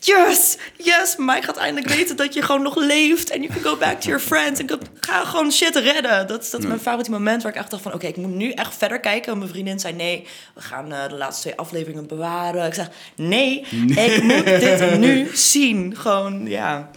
[0.00, 3.76] yes, yes, Mike gaat eindelijk weten dat je gewoon nog leeft en you can go
[3.76, 6.26] back to your friends en ga gewoon shit redden.
[6.26, 8.34] Dat, is- dat is mijn favoriete moment waar ik echt dacht van, oké, ik moet
[8.34, 9.32] nu echt verder kijken.
[9.32, 12.66] En mijn vriendin zei, nee, we gaan eh, de laatste twee afleveringen bewaren.
[12.66, 15.96] Ik zeg, nee, ik moet dit nu zien.
[15.96, 16.90] Gewoon, ja,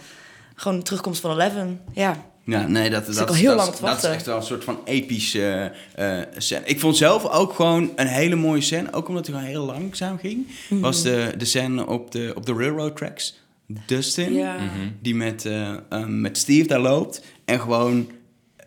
[0.54, 2.16] gewoon de terugkomst van Eleven, ja.
[2.50, 4.36] Ja, nee, dat, dat, al is- heel dat, lang is- te dat is echt wel
[4.36, 6.64] een soort van epische eh, eh, scène.
[6.64, 10.18] Ik vond zelf ook gewoon een hele mooie scène, ook omdat het gewoon heel langzaam
[10.18, 10.46] ging.
[10.68, 10.80] Mhm.
[10.80, 13.38] Was de, de scène op de, op de railroad tracks.
[13.86, 14.56] Dustin, Ja.
[15.02, 17.22] die met, eh, eh, met Steve daar loopt.
[17.44, 18.10] En gewoon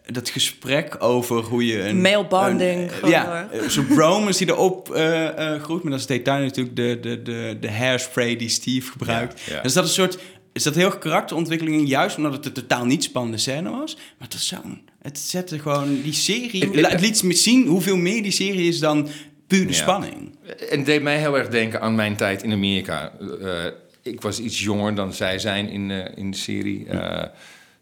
[0.06, 2.02] dat gesprek over hoe je een...
[2.02, 5.84] Male bonding, een, eh, ja, zo'n bromance die erop eh eh groeit.
[5.84, 9.42] Maar dat is detail natuurlijk de, de, de, de hairspray die Steve gebruikt.
[9.42, 9.62] Ja, ja.
[9.62, 10.22] Dus dat is een soort...
[10.54, 13.96] Is dat heel karakterontwikkeling, juist omdat het een totaal niet spannende scène was.
[13.96, 14.82] Maar het was zo'n...
[15.02, 16.70] Het zette gewoon die serie...
[16.70, 19.08] Het liet me zien hoeveel meer die serie is dan
[19.48, 19.80] puur de Ja.
[19.80, 20.36] spanning.
[20.70, 23.12] En het deed mij heel erg denken aan mijn tijd in Amerika.
[23.42, 23.66] Eh,
[24.02, 26.88] ik was iets jonger dan zij zijn in, eh, in de serie.
[26.88, 27.28] Eh,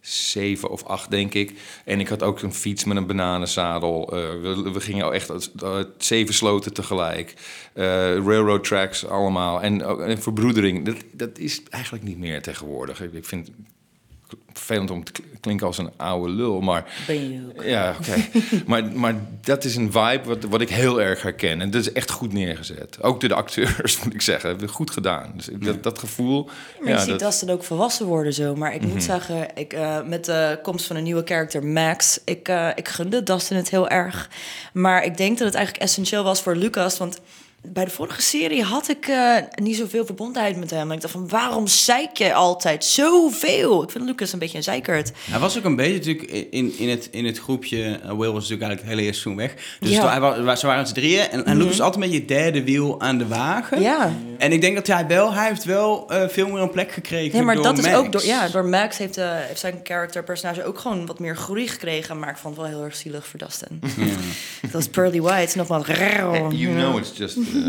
[0.02, 1.54] zeven of acht, denk ik.
[1.86, 4.12] En ik had ook een fiets met een bananenzadel.
[4.14, 4.42] Eh,
[4.74, 5.30] we, gingen al echt
[5.64, 7.34] eh, zeven sloten tegelijk.
[7.74, 7.84] Eh,
[8.14, 9.62] railroad tracks allemaal.
[9.62, 10.86] En, ook- en verbroedering.
[10.86, 13.02] Dat, dat is eigenlijk niet meer tegenwoordig.
[13.02, 13.50] Ik, vind
[14.54, 16.86] vervelend om te kl- klinken als een oude lul, maar...
[17.08, 17.64] Ben je ook.
[17.64, 18.16] Ja, oké.
[18.68, 21.62] maar, maar dat is een vibe wat, wat ik heel erg herken.
[21.62, 22.98] En dat is echt goed neergezet.
[23.04, 24.50] Ook door de acteurs, moet ik zeggen.
[24.50, 25.32] Hebben goed gedaan.
[25.36, 26.50] Dus dat, dat gevoel...
[26.80, 28.56] Maar je ziet Dustin ook volwassen worden zo.
[28.56, 28.90] Maar ik Mhm.
[28.90, 32.20] moet zeggen, ik, eh, met de komst van een nieuwe karakter, Max...
[32.26, 34.30] Ik, eh, ik gunde Dustin het heel erg.
[34.74, 36.98] Maar ik denk dat het eigenlijk essentieel was voor Lucas...
[36.98, 37.20] want
[37.62, 40.90] bij de vorige serie had ik eh, niet zoveel verbondenheid met hem.
[40.90, 43.84] En ik dacht van, waarom zeik je altijd zoveel?
[43.84, 45.12] Ik vind Lucas een beetje een zeikert.
[45.30, 47.78] Hij was ook een beetje natuurlijk in, in, het, in het groepje...
[47.78, 49.54] uh, Will was natuurlijk eigenlijk het hele eerste seizoen weg.
[49.80, 50.10] Dus Ja.
[50.10, 51.30] hij was, ze waren z'n drieën.
[51.30, 53.82] En, en Lucas was altijd beetje het derde wiel aan de wagen.
[53.82, 54.14] Ja.
[54.38, 55.34] En ik denk dat hij wel...
[55.34, 57.96] Hij heeft wel eh, veel meer een plek gekregen Nee, maar door dat is Max.
[57.98, 61.36] ook door, ja, door Max heeft, eh, heeft zijn character personage ook gewoon wat meer
[61.36, 62.20] groei gekregen.
[62.20, 63.80] Maar ik vond het wel heel erg zielig voor Dustin.
[64.72, 65.88] dat is Pearly White, nogmaals.
[65.88, 67.64] You know it's just uh,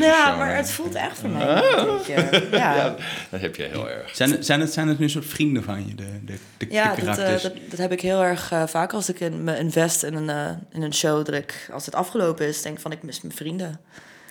[0.00, 0.38] Ja, show.
[0.38, 0.54] maar hè?
[0.54, 1.62] het voelt echt voor mij.
[1.86, 2.42] beetje.
[2.58, 2.96] Ja, ja,
[3.30, 4.16] Dat heb je heel erg.
[4.16, 6.66] Zijn het, zijn, het, zijn het nu een soort vrienden van je, de, de, de,
[6.66, 9.58] de dat, eh, dat, dat heb ik heel erg eh, vaak als ik in, me
[9.58, 11.24] invest in een, eh, in een show.
[11.24, 13.80] Dat ik, als het afgelopen is, denk van ik mis mijn vrienden.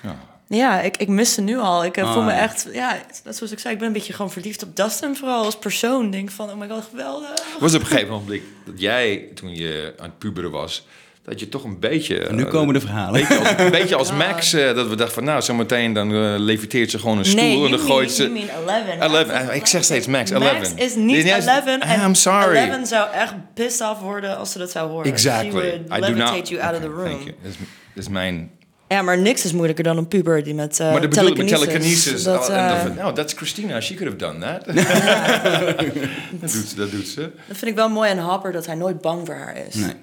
[0.01, 0.15] Ja.
[0.47, 1.85] Ja, ik, ik mis ze nu al.
[1.85, 2.39] Ik eh, voel Ah, me ja.
[2.39, 5.15] echt, ja, net zoals ik zei, ik ben een beetje gewoon verliefd op Dustin.
[5.15, 6.11] Vooral als persoon.
[6.11, 7.43] Denk van, oh my god, geweldig.
[7.59, 10.87] Was op een gegeven moment dat jij, toen je aan het puberen was...
[11.23, 12.19] dat je toch een beetje...
[12.19, 13.21] En nu eh, komen de verhalen.
[13.21, 16.13] Een beetje als, een beetje als Max, eh, dat we dachten van nou, zometeen dan
[16.13, 18.23] eh, leviteert ze gewoon een stoel Nee, en dan mean, gooit ze...
[18.23, 18.67] you mean 11.
[18.99, 19.11] 11.
[19.27, 20.73] Max is Eh, ik zeg steeds Max, Max 11.
[20.75, 22.55] is niet Nee, nee, 11 en I'm sorry.
[22.55, 25.05] 11 zou echt pissed off worden als ze dat zou horen.
[25.05, 25.51] She Exactly.
[25.51, 26.49] would I do not...
[26.49, 27.09] you out of the room.
[27.09, 27.35] thank you.
[27.41, 28.51] Dat is, mijn...
[28.87, 31.37] Ja, maar niks is moeilijker dan een puber die met uh, maar dat bedoel ik
[31.37, 32.23] met telekinesis.
[32.23, 33.81] Dat, Oh, en dan eh, van, nou, that's Christina.
[33.81, 34.65] She could have done that.
[36.41, 37.21] dat, doet ze, dat doet ze.
[37.47, 39.75] dat vind ik wel mooi aan Hopper, dat hij nooit bang voor haar is.
[39.75, 39.93] Nee.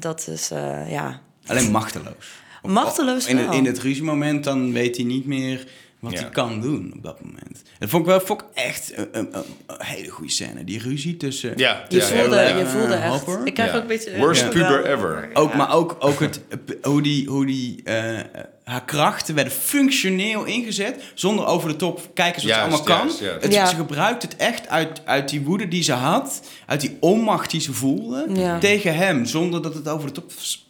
[0.00, 1.20] Dat is, eh, ja...
[1.46, 2.42] Alleen machteloos.
[2.62, 5.66] Machteloos in, het, in het ruziemoment dan weet hij niet meer
[6.00, 6.20] wat Ja.
[6.20, 7.62] hij kan doen op dat moment.
[7.78, 10.64] Dat vond ik wel vond ik echt een, een, een- een hele goede scène.
[10.64, 11.52] Die ruzie tussen...
[11.56, 13.08] Ja, Je ja, voelde, ja, je voelde echt...
[13.24, 13.46] Hopper?
[13.46, 13.76] Ik krijg Ja.
[13.76, 14.16] ook een beetje...
[14.16, 14.48] Worst ja.
[14.48, 15.30] puber ever.
[15.32, 16.40] Ook, maar ook, ook het,
[16.82, 18.18] hoe die, hoe die eh,
[18.64, 23.06] haar krachten werden functioneel ingezet, zonder over de top kijken wat Juist, ze allemaal kan.
[23.06, 23.42] juist, juist.
[23.42, 23.66] Het, Ja.
[23.66, 27.60] Ze gebruikt het echt uit, uit die woede die ze had, uit die onmacht die
[27.60, 28.58] ze voelde, Ja.
[28.58, 30.66] tegen hem, zonder dat het over de top was.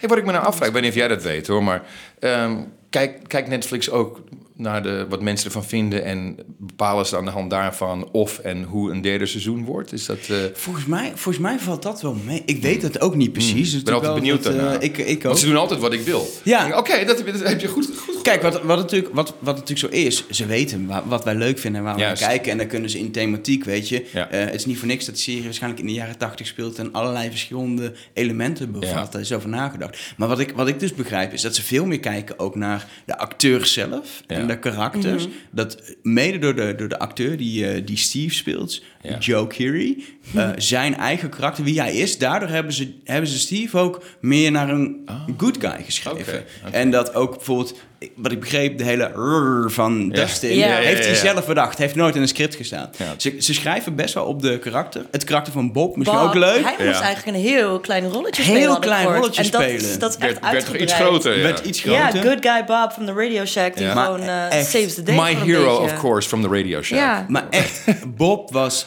[0.00, 1.82] Hey, wat ik me nou afvraag, ik weet niet of jij dat weet hoor, maar
[2.18, 4.20] ehm, kijk, kijkt Netflix ook
[4.62, 8.62] naar de, wat mensen ervan vinden en bepalen ze aan de hand daarvan of en
[8.62, 9.92] hoe een derde seizoen wordt?
[9.92, 12.42] Is dat, eh, Volgens mij, volgens mij valt dat wel mee.
[12.46, 13.70] Ik weet het ook niet precies.
[13.70, 15.22] dus ik ben altijd benieuwd dat, eh, ik, ik ook.
[15.22, 16.28] Want ze doen altijd wat ik wil.
[16.44, 16.78] Ja.
[16.78, 19.54] Oké, dat, heb je- dat heb je goed, goed Kijk, wat, wat, natuurlijk, wat, wat
[19.56, 22.52] natuurlijk zo is, ze weten wa- wat wij leuk vinden en waar we naar kijken.
[22.52, 24.06] En dan kunnen ze in thematiek, weet je.
[24.12, 24.28] Ja.
[24.30, 26.78] eh, het is niet voor niks dat de serie waarschijnlijk in de jaren tachtig speelt
[26.78, 28.88] en allerlei verschillende elementen bevat.
[28.88, 29.06] Ja.
[29.10, 29.98] Daar is over nagedacht.
[30.16, 32.86] Maar wat ik, wat ik dus begrijp is dat ze veel meer kijken ook naar
[33.06, 34.36] de acteur zelf Ja.
[34.36, 35.28] en de karakters.
[35.50, 39.18] Dat mede door de, door de acteur die, eh, die Steve speelt, Ja.
[39.18, 40.04] Joe Keery,
[40.34, 42.18] eh, zijn eigen karakter, wie hij is.
[42.18, 46.44] Daardoor hebben ze, hebben ze Steve ook meer naar een good guy geschreven.
[46.70, 47.80] En dat ook bijvoorbeeld,
[48.16, 51.20] wat ik begreep, de hele rrr van Dustin, Ja, ja, heeft ja, hij ja.
[51.20, 51.78] zelf bedacht.
[51.78, 52.90] Heeft nooit in een script gestaan.
[52.98, 53.14] Ja.
[53.16, 55.06] Ze, ze schrijven best wel op de karakter.
[55.10, 56.62] Het karakter van Bob, misschien Bob, ook leuk.
[56.64, 57.04] Hij moest Ja.
[57.04, 58.74] eigenlijk een heel klein rolletje Heel spelen.
[58.74, 59.98] ik klein rolletje en dat, spelen.
[59.98, 61.36] Dat is echt werd, werd iets groter.
[61.36, 61.42] Ja.
[61.42, 62.28] Werd iets Ja, groter.
[62.30, 64.04] Good Guy Bob van de Radio Shack, die Ja.
[64.04, 64.20] gewoon
[64.64, 65.94] saves the day My hero, beetje.
[65.94, 66.98] of course, from the radio show.
[66.98, 67.26] Ja.
[67.28, 67.84] Maar echt,
[68.16, 68.86] Bob was...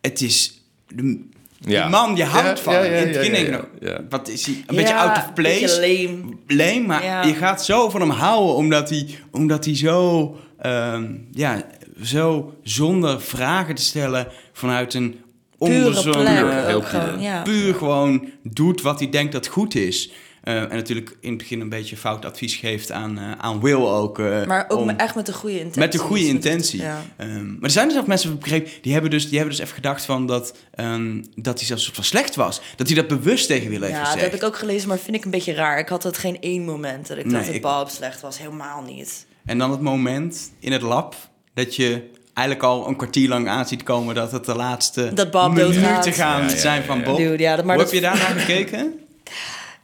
[0.00, 0.62] Het is...
[0.94, 1.28] De,
[1.60, 2.92] die man, je houdt Ja, van ja, hem.
[2.92, 4.54] ja, In het begin denk ik wat is hij?
[4.54, 5.80] Een Ja, beetje out of een place.
[5.80, 6.36] beetje lame.
[6.46, 7.22] Lame, maar Ja.
[7.22, 11.62] je gaat zo van hem houden omdat hij, omdat hij zo, ehm, ja,
[12.02, 15.20] zo zonder vragen te stellen vanuit een
[15.58, 15.72] Puur,
[16.04, 17.42] heel ook gewoon, ja.
[17.42, 20.12] puur gewoon doet wat hij denkt dat goed is.
[20.50, 23.74] Eh, en natuurlijk in het begin een beetje fout advies geeft aan, eh, aan Will
[23.74, 24.18] ook.
[24.18, 25.80] eh, Maar ook om- met- echt met de goede intentie.
[25.80, 26.80] met de goede intentie.
[26.82, 27.02] Ja.
[27.16, 29.74] Ehm, maar er zijn dus ook mensen, begrepen, die hebben dus, die hebben dus even
[29.74, 32.60] gedacht van dat, ehm, dat hij zelfs een soort van slecht was.
[32.76, 34.24] Dat hij dat bewust tegen Will heeft Ja, dat gezegd.
[34.24, 35.78] heb ik ook gelezen, maar vind ik een beetje raar.
[35.78, 38.38] Ik had het geen één moment dat ik Nee, dacht dat ik- Bob slecht was.
[38.38, 39.26] Helemaal niet.
[39.44, 41.14] En dan het moment in het lab
[41.54, 42.02] dat je
[42.34, 46.12] eigenlijk al een kwartier lang aan ziet komen dat het de laatste Dat Bob minuten
[46.12, 47.04] gaan Ja, ja, zijn ja, van ja.
[47.04, 47.16] Bob.
[47.16, 48.92] Dude, ja, dat- maar Hoe dat- heb je daar naar gekeken?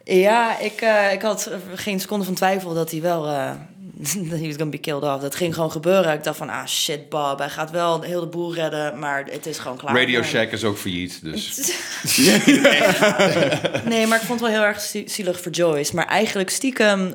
[0.09, 3.27] Ja, ik, eh, ik had geen seconde van twijfel dat hij wel...
[3.27, 3.51] eh
[4.31, 5.23] dat hij was gonna be killed off.
[5.23, 6.13] Dat ging gewoon gebeuren.
[6.13, 9.47] Ik dacht van, ah shit Bob, hij gaat wel heel de boel redden, maar het
[9.47, 9.97] is gewoon klaar.
[9.97, 10.23] Radio.
[10.23, 11.73] Shack is ook failliet, dus...
[13.85, 15.95] Nee, maar ik vond het wel heel erg zie- zielig voor Joyce.
[15.95, 17.15] Maar eigenlijk stiekem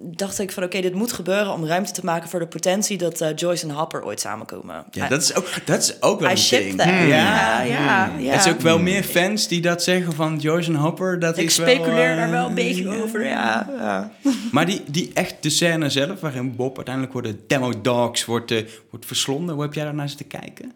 [0.00, 0.62] dacht ik van...
[0.62, 2.98] oké, dit moet gebeuren om ruimte te maken voor de potentie...
[2.98, 4.84] dat eh, Joyce en Hopper ooit samenkomen.
[4.90, 6.76] Ja, dat is ook, dat is ook wel I een ding.
[6.76, 6.86] that.
[6.86, 7.04] Ja.
[7.06, 8.32] Ja, ja, ja.
[8.32, 11.18] Het is ook wel meer fans die dat zeggen van Joyce en Hopper.
[11.18, 13.70] Dat Ik is wel, speculeer eh, daar wel een beetje over, ja.
[13.78, 14.12] ja.
[14.52, 18.50] Maar die, die echt de scène zelf, waarin Bob uiteindelijk wordt de Demo Dogs wordt,
[18.50, 19.54] eh, wordt verslonden.
[19.54, 20.72] Hoe heb jij daarnaar zitten kijken?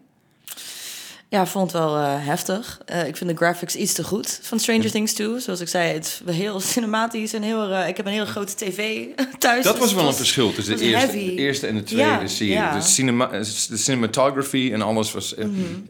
[1.31, 2.81] Ja, ik vond het wel eh, heftig.
[2.85, 5.41] Eh, ik vind de graphics iets te goed van Stranger Things 2.
[5.41, 7.69] Zoals ik zei, het is wel heel cinematisch en heel...
[7.69, 9.07] eh, ik heb een hele grote tv
[9.39, 9.65] thuis.
[9.65, 12.27] Dat dus was wel een verschil tussen de eerste, de eerste en de tweede Ja,
[12.27, 12.53] serie.
[12.53, 12.75] ja.
[12.75, 13.27] De, cinema,
[13.69, 15.35] de cinematography en alles was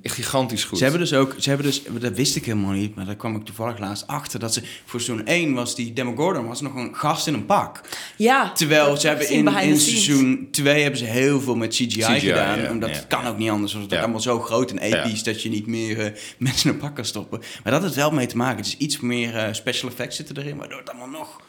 [0.03, 0.79] echt gigantisch goed.
[0.79, 3.37] Ze hebben dus ook, ze hebben dus, dat wist ik helemaal niet, maar daar kwam
[3.37, 4.41] ik toevallig laatst achter.
[4.41, 7.47] Dat ze voor seizoen 1 was die Demo Gordon was nog een gast in een
[7.47, 7.81] pak.
[8.17, 8.53] Ja.
[8.53, 12.61] Terwijl ze hebben in, seizoen 2 hebben ze heel veel met CGI, CGI, gedaan.
[12.61, 12.95] ja, omdat ja.
[12.95, 13.73] het kan ook niet anders.
[13.73, 16.95] Want het allemaal zo groot en episch dat je niet meer eh, mensen een pak
[16.95, 17.41] kan stoppen.
[17.63, 18.57] Maar dat heeft wel mee te maken.
[18.57, 21.41] Het is iets meer eh, special effects zitten erin, waardoor het allemaal nog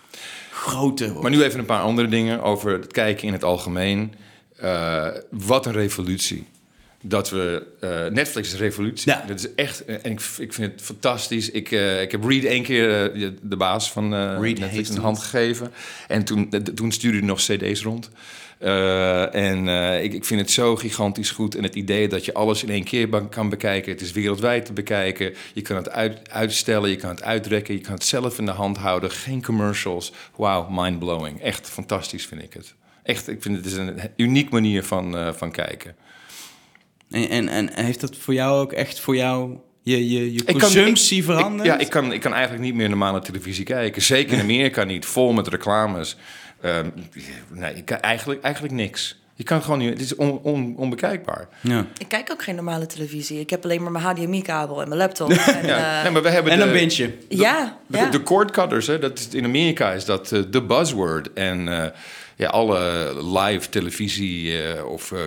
[0.52, 1.22] groter wordt.
[1.22, 4.13] Maar nu even een paar andere dingen over het kijken in het algemeen.
[4.58, 6.48] Eh, wat een revolutie.
[7.04, 7.64] Dat we...
[7.80, 9.12] eh, Netflix is een revolutie.
[9.12, 9.24] Ja.
[9.28, 9.86] Dat is echt...
[9.86, 11.50] eh, en ik, ik vind het fantastisch.
[11.52, 15.72] Ik, eh, ik heb Reed één keer, de- baas van Reed Netflix, een hand gegeven.
[16.08, 18.10] En toen, toen stuurde hij nog cd's rond.
[19.32, 19.68] En
[20.04, 21.56] ik, ik vind het zo gigantisch goed.
[21.56, 23.92] En het idee dat je alles in één keer kan bekijken.
[23.92, 25.34] Het is wereldwijd te bekijken.
[25.54, 27.74] Je kan het uit, uitstellen, je kan het uitrekken.
[27.74, 29.12] Je kan het zelf in de hand houden.
[29.12, 30.14] Geen commercials.
[30.36, 31.42] Wauw, mindblowing.
[31.42, 32.74] Echt fantastisch vind ik het.
[33.04, 35.96] Echt, ik vind het is een uniek manier van, van kijken.
[37.12, 40.60] En, en, en heeft dat voor jou ook echt voor jou Je, je, je kan-
[40.60, 41.30] consumptie ik-?
[41.39, 44.02] Ik, ja, ik kan, ik kan eigenlijk niet meer normale televisie kijken.
[44.02, 45.06] Zeker in Amerika niet.
[45.06, 46.17] Vol met reclames.
[46.62, 46.89] Ehm,
[47.50, 49.19] nee, ik kan eigenlijk, eigenlijk niks.
[49.36, 49.89] Je kan gewoon niet...
[49.89, 51.47] Het is on, on- onbekijkbaar.
[51.62, 51.86] Ja.
[51.97, 53.39] Ik kijk ook geen normale televisie.
[53.39, 55.30] Ik heb alleen maar mijn HDMI-kabel en mijn laptop.
[55.62, 55.97] En, Ja.
[55.97, 57.17] eh, nee, maar we hebben En de, dan binge je.
[57.30, 58.10] ja, De, ja.
[58.10, 61.34] de cord cutters, hè, dat is, in Amerika is dat eh, de buzzword.
[61.34, 61.89] En eh,
[62.41, 65.21] ja, alle live televisie eh, of eh,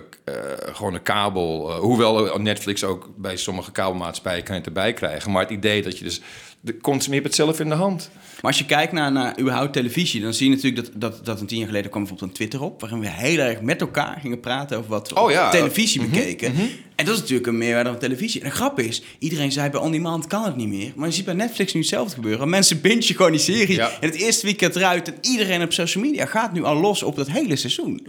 [0.72, 1.72] gewoon een kabel.
[1.76, 5.30] hoewel Netflix ook bij sommige kabelmaatschappijen kan je het erbij krijgen.
[5.30, 6.20] Maar het idee dat je dus...
[6.64, 8.10] De consument hebt het zelf in de hand.
[8.40, 11.40] Maar als je kijkt naar, naar überhaupt televisie, dan zie je natuurlijk dat, dat, dat
[11.40, 14.18] een tien jaar geleden kwam bijvoorbeeld een Twitter op, waarin we heel erg met elkaar
[14.20, 16.52] gingen praten over wat we Oh ja, televisie bekeken.
[16.94, 18.40] En dat is natuurlijk een meerwaarde van televisie.
[18.40, 20.92] En de grap is, iedereen zei bij On Demand kan het niet meer.
[20.96, 22.48] Maar je ziet bij Netflix nu hetzelfde gebeuren.
[22.48, 23.90] Mensen bingen gewoon die serie Ja.
[24.00, 27.16] en het eerste weekend eruit en iedereen op social media gaat nu al los op
[27.16, 28.06] dat hele seizoen.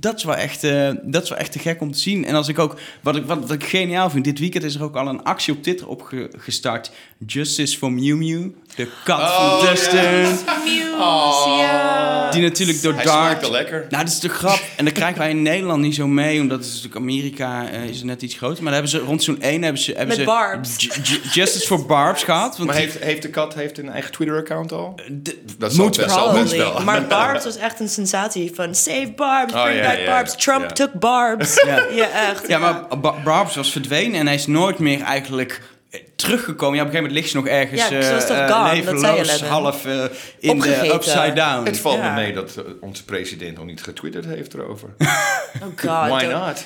[0.00, 2.24] Dat, is wel echt, eh, dat is wel echt te gek om te zien.
[2.24, 4.82] En als ik ook, wat ik, wat, wat ik geniaal vind, dit weekend is er
[4.82, 6.90] ook al een actie op Twitter opgestart.
[7.26, 10.22] Justice for Mew Mew, de kat Oh, van Dustin.
[10.64, 12.30] Muse, ja.
[12.30, 13.86] Die natuurlijk door Hij lekker.
[13.90, 14.60] Nou, dat is de grap.
[14.76, 16.40] En dat krijgen wij in Nederland niet zo mee.
[16.40, 18.62] Omdat het is natuurlijk Amerika eh, is net iets groter.
[18.62, 19.90] Maar daar hebben ze rond zo'n 1 hebben ze...
[19.90, 20.74] Hebben Met ze Barbs.
[20.78, 22.56] Ju- Ju- Justice for Barbs gehad.
[22.56, 25.00] Want Maar heeft, heeft de kat heeft een eigen Twitter-account al?
[25.12, 26.32] de- Dat moet best wel.
[26.32, 26.78] best.
[26.84, 30.36] Maar Barbs was echt een sensatie van save Barbs, Oh, bring back Barbs.
[30.36, 31.62] Trump took Barbs.
[31.66, 31.84] Ja.
[31.92, 32.48] Ja, echt.
[32.48, 36.76] Ja, maar Ba- Barbs was verdwenen en hij is nooit meer eigenlijk eh, teruggekomen.
[36.76, 39.40] Ja, op een gegeven moment ligt ze nog ergens Ja, eh toch eh, gone, levenloos,
[39.42, 40.04] half eh,
[40.38, 40.88] in Opgegeten.
[40.88, 41.64] de upside down.
[41.66, 42.08] Het valt Ja.
[42.14, 44.88] me mee dat eh, onze president nog niet getwitterd heeft erover.
[45.62, 46.64] Oh god, Why don't, not?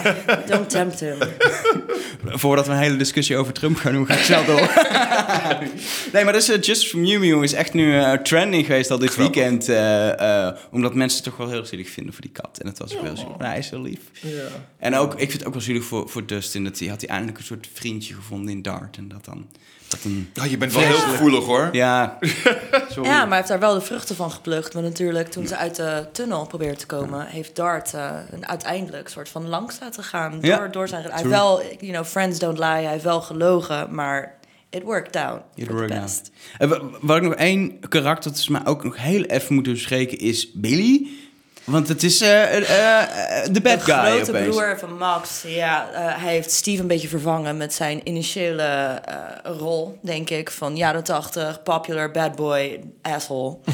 [0.50, 1.16] don't tempt him.
[2.42, 4.70] Voordat we een hele discussie over Trump gaan doen, ga ik snel door.
[6.12, 8.98] nee, maar dus uh, Just for Mew Mew is echt nu eh, trending geweest al
[8.98, 9.34] dit Grappig.
[9.34, 9.68] weekend.
[9.68, 12.58] eh, eh, omdat mensen het toch wel heel zielig vinden voor die kat.
[12.60, 13.36] En het was ook heel zielig.
[13.38, 14.00] Maar hij is heel lief.
[14.78, 16.64] En ook, ik vind het ook wel zielig voor, voor Dustin.
[16.64, 18.62] Dat hij had hij eindelijk een soort vriendje gevonden in
[18.96, 19.46] En dat dan...
[19.88, 21.68] Dat een, Oh, je bent wel heel gevoelig hoor.
[21.72, 22.18] ja,
[22.92, 23.08] sorry.
[23.10, 24.72] Ja, maar hij heeft daar wel de vruchten van geplukt.
[24.72, 29.08] Want natuurlijk, toen ze uit de tunnel probeerden te komen, heeft Dart eh, een uiteindelijk
[29.08, 30.38] soort van langs laten gaan.
[30.40, 30.56] Ja.
[30.56, 31.02] Door, door zijn.
[31.02, 32.66] Hij heeft wel, you know, friends don't lie.
[32.68, 34.38] Hij heeft wel gelogen, maar
[34.70, 35.40] it worked out.
[35.54, 36.30] It worked out.
[36.58, 36.68] En
[37.00, 40.52] Wat ik nog één karakter, dat is maar ook nog heel even moeten bespreken, is
[40.52, 41.08] Billy.
[41.64, 44.56] Want het is eh, eh, eh, de bad de guy grote opeens.
[44.56, 49.02] broer van Max, ja, hij heeft Steve een beetje vervangen met zijn initiële
[49.42, 53.56] rol, denk ik, van jaren 80, popular bad boy, asshole.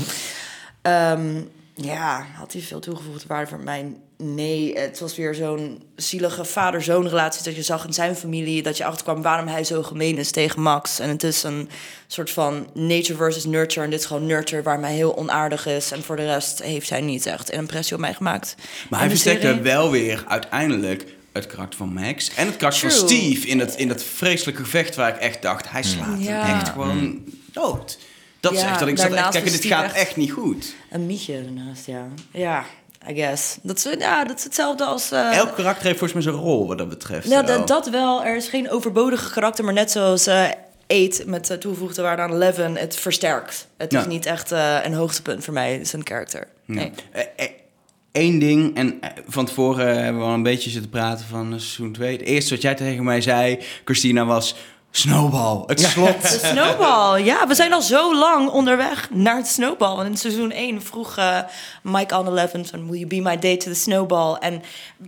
[0.83, 1.41] Ehm,
[1.75, 3.97] ja, had hij veel toegevoegde waarde voor mij?
[4.19, 8.77] Nee, het was weer zo'n zielige vader-zoon relatie dat je zag in zijn familie, dat
[8.77, 10.99] je achterkwam waarom hij zo gemeen is tegen Max.
[10.99, 11.69] En het is een
[12.07, 13.85] soort van nature versus nurture.
[13.85, 15.91] En dit is gewoon nurture, waar mij heel onaardig is.
[15.93, 18.55] En voor de rest heeft hij niet echt een impressie op mij gemaakt.
[18.91, 22.91] Maar hij En versterkte serie- wel weer uiteindelijk het karakter van Max en het karakter
[22.91, 23.09] van.
[23.09, 26.45] Steve in dat, in dat vreselijke gevecht waar ik echt dacht, hij slaat Ja.
[26.47, 27.99] hem echt gewoon dood.
[28.41, 30.17] Dat is Ja, echt dat ik zat echt, daarnaast kijk, is dit gaat echt- echt
[30.17, 30.75] niet goed.
[30.91, 32.09] Een mietje ernaast, ja.
[32.33, 32.65] Ja,
[33.11, 33.57] I guess.
[33.63, 35.11] Dat is, ja, dat is hetzelfde als...
[35.11, 37.29] eh, Elk karakter heeft volgens mij zijn rol wat dat betreft.
[37.29, 37.45] wel.
[37.45, 38.25] dat, dat wel.
[38.25, 40.45] Er is geen overbodige karakter, maar net zoals eh
[40.89, 43.67] 8 met de toegevoegde waarde aan 11, het versterkt.
[43.77, 44.01] Het Ja.
[44.01, 46.47] is niet echt eh, een hoogtepunt voor mij, zijn karakter.
[46.65, 46.93] Nee.
[48.13, 52.13] Eén ding, en van tevoren hebben we al een beetje zitten praten van seizoen 2.
[52.13, 54.55] Het eerste wat jij tegen mij zei, Christina, was
[54.97, 55.63] Snowball.
[55.67, 56.23] Het slot.
[56.23, 57.47] De snowball, ja.
[57.47, 59.97] We zijn al zo lang onderweg naar het snowball.
[59.97, 61.39] Want in seizoen 1 vroeg eh,
[61.83, 62.91] Mike on 11 van...
[62.91, 64.35] Will you be my date to the snowball?
[64.35, 64.63] En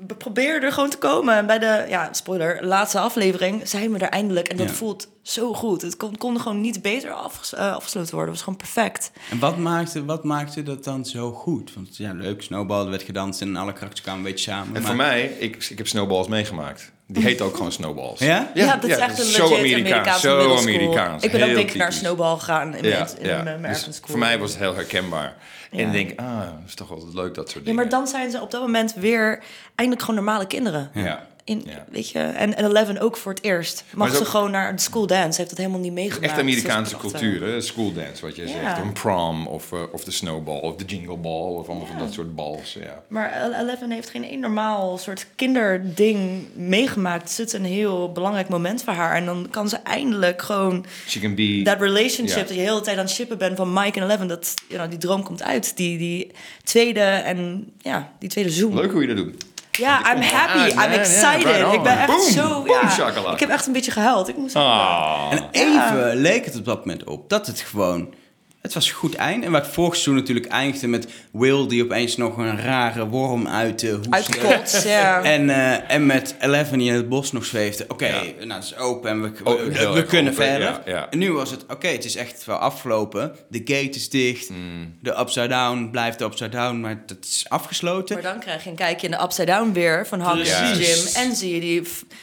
[0.06, 1.34] we probeerden er gewoon te komen.
[1.36, 4.48] En bij de, ja, spoiler, laatste aflevering zijn we er eindelijk.
[4.48, 4.72] En dat Ja.
[4.74, 5.82] voelt zo goed.
[5.82, 8.34] Het kon, kon gewoon niet beter afges- eh, afgesloten worden.
[8.34, 9.10] Het was gewoon perfect.
[9.30, 11.74] En wat maakte, wat maakte dat dan zo goed?
[11.74, 14.66] Want ja, leuk, Snowball, er werd gedanst en alle karakters kwamen een beetje samen.
[14.66, 16.92] En maar- voor mij, ik, ik heb snowballs meegemaakt.
[17.06, 18.18] Die heet ook gewoon snowballs.
[18.20, 18.50] Ja?
[18.54, 19.86] Ja, dat is echt een legit Amerikaans.
[19.86, 20.56] Amerikaanse Zo.
[20.56, 21.22] Amerikaans.
[21.22, 23.42] Ik ben ook Heel denk ik naar snowball gegaan in, Ja, mijn- in ja.
[23.42, 24.08] mijn Dus school.
[24.08, 25.36] voor mij was het heel herkenbaar.
[25.70, 25.86] En Ja.
[25.86, 27.74] ik denk, ah, dat is toch wel leuk dat soort Ja, dingen.
[27.74, 29.42] maar dan zijn ze op dat moment weer
[29.74, 30.90] eindelijk gewoon normale kinderen.
[30.94, 31.26] Ja.
[31.48, 31.84] In, Ja.
[31.90, 33.84] Weet je, en, en Eleven ook voor het eerst.
[33.94, 35.36] Mag ze gewoon naar de school dance.
[35.36, 36.30] Heeft dat helemaal niet meegemaakt.
[36.32, 37.60] Echt Amerikaanse is cultuur, hè?
[37.60, 38.48] School dance, wat je Ja.
[38.48, 38.78] zegt.
[38.78, 42.12] Een prom of, eh, of de snowball of de jingle ball of allemaal van dat
[42.12, 42.72] soort balls.
[42.72, 43.02] Ja.
[43.08, 47.36] Maar Eleven heeft geen één normaal soort kinderding meegemaakt.
[47.36, 49.16] Het is een heel belangrijk moment voor haar.
[49.16, 51.60] En dan kan ze eindelijk gewoon She can be...
[51.64, 52.38] dat relationship...
[52.38, 54.26] Dat je de hele tijd aan het shippen bent van Mike en Eleven...
[54.28, 55.76] Dat, you know, die droom komt uit.
[55.76, 56.30] Die, die
[56.64, 58.74] tweede en ja, die tweede zoom.
[58.74, 59.44] Leuk hoe je dat doet.
[59.78, 60.70] Ja, I'm happy.
[60.72, 61.56] I'm excited.
[61.56, 62.48] ja, ik ben echt Boom, zo...
[62.62, 64.28] boom, ja, ik heb echt een beetje gehuild.
[64.28, 65.26] Ik moest Ah.
[65.30, 68.14] En even leek het op dat moment op dat het gewoon
[68.62, 69.44] Het was een goed eind.
[69.44, 71.68] En waar het vorig seizoen natuurlijk eindigde met Will...
[71.68, 74.84] die opeens nog een rare worm uit de hoest...
[74.84, 75.22] Ja.
[75.34, 77.84] En, eh, en met Eleven die in het bos nog zweefde.
[77.88, 78.22] Oké, Ja.
[78.44, 80.68] nou, het is open en we, we, Oh, we kunnen open, verder.
[80.68, 81.10] ja, ja.
[81.10, 83.36] En nu was het, oké, het is echt wel afgelopen.
[83.48, 84.48] De gate is dicht.
[84.48, 84.94] Hmm.
[85.00, 88.14] De upside down blijft de upside down, maar het is afgesloten.
[88.14, 91.12] Maar dan krijg je een kijkje in de Upside Down weer van Hank en Precies.
[91.12, 91.22] Jim.
[91.24, 91.82] En zie je die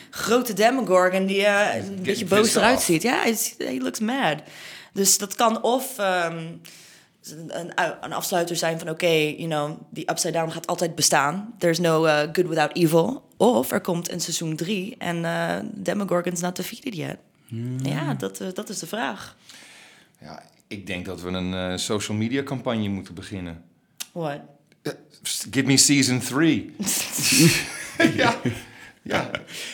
[0.09, 3.01] grote Demogorgon die eh, een beetje boos eruit ziet.
[3.01, 4.35] Ja, hij he looks mad.
[4.95, 6.47] Dus dat kan of ehm,
[7.47, 8.89] een, een afsluiter zijn van...
[8.89, 11.53] oké, you know, die Upside Down gaat altijd bestaan.
[11.57, 13.29] There's no uh, good without evil.
[13.37, 17.17] Of er komt een seizoen drie en eh Demogorgon's not defeated yet.
[17.83, 19.37] Ja, dat, eh, dat is de vraag.
[20.21, 23.63] Ja, ik denk dat we een eh, social media campagne moeten beginnen.
[24.11, 24.39] What?
[25.51, 26.75] Give me season 3.
[28.15, 28.41] ja.
[29.07, 29.29] Ja.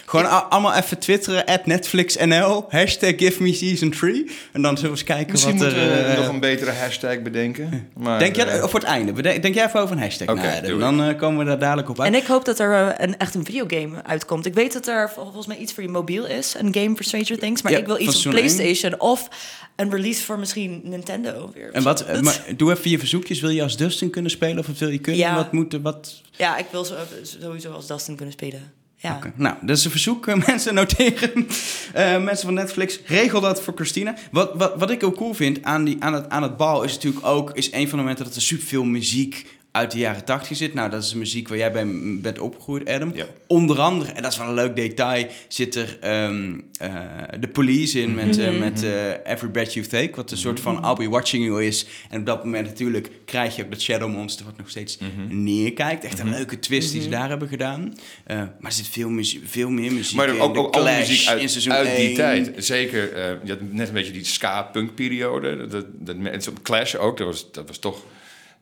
[0.06, 4.32] Gewoon allemaal even twitteren, at NetflixNL, hashtag give me season 3.
[4.52, 5.74] En dan zullen we eens kijken Misschien wat er...
[5.78, 7.90] moeten we eh, nog een betere hashtag bedenken.
[7.98, 10.62] Maar, Denk jij, of voor het einde, bedenk, denk jij even over een hashtag na,
[10.62, 12.14] doe Dan eh, komen we daar dadelijk op uit.
[12.14, 14.46] En ik hoop dat er een, echt een videogame uitkomt.
[14.46, 16.56] Ik weet dat er vol- volgens mij iets voor je mobiel is.
[16.58, 17.62] Een game voor Stranger Things.
[17.62, 18.32] Maar Ja, ik wil iets op.
[18.32, 19.00] PlayStation.
[19.00, 19.28] Of
[19.76, 21.52] een release voor misschien Nintendo.
[21.54, 21.72] Weer.
[21.72, 23.40] En wat, maar doe even je verzoekjes.
[23.40, 25.22] Wil je als Dustin kunnen spelen of wat wil je kunnen?
[25.22, 25.36] Ja.
[25.36, 26.22] Wat moet er, wat...
[26.32, 26.86] Ja, ik wil
[27.22, 28.72] sowieso als Dustin kunnen spelen.
[29.02, 29.20] Ja.
[29.36, 30.28] Nou, dat is een verzoek.
[30.28, 31.48] eh, Mensen noteren.
[31.94, 34.16] Eh, mensen van Netflix, regel dat voor Christina.
[34.32, 36.94] Wat, wat, wat ik ook cool vind aan, die, aan, het, aan het bal is
[36.94, 37.52] natuurlijk ook...
[37.52, 40.74] is een van de momenten dat er superveel muziek uit de jaren 80 zit.
[40.74, 41.86] Nou, dat is de muziek waar jij bij
[42.22, 43.12] bent opgegroeid, Adam.
[43.16, 43.26] Ja.
[43.48, 45.28] Onder andere, en dat is wel een leuk detail...
[45.48, 46.94] zit er ehm, eh,
[47.40, 50.16] de police in met, eh, met eh, Every Breath You Take...
[50.16, 51.86] wat een soort van I'll Be Watching You is.
[52.10, 54.46] En op dat moment natuurlijk krijg je ook dat Shadow Monster...
[54.46, 54.98] wat nog steeds
[55.30, 56.04] neerkijkt.
[56.04, 57.94] Echt een leuke twist die ze daar hebben gedaan.
[58.24, 60.42] Eh, maar er zit veel, muziek, veel meer muziek Maar in.
[60.42, 62.52] ook, ook alle Clash muziek in uit, seizoen uit die tijd.
[62.58, 65.68] Zeker, eh, je had net een beetje die ska-punk-periode.
[65.68, 68.04] Dat, dat, mensen op Clash ook, dat was, dat was toch...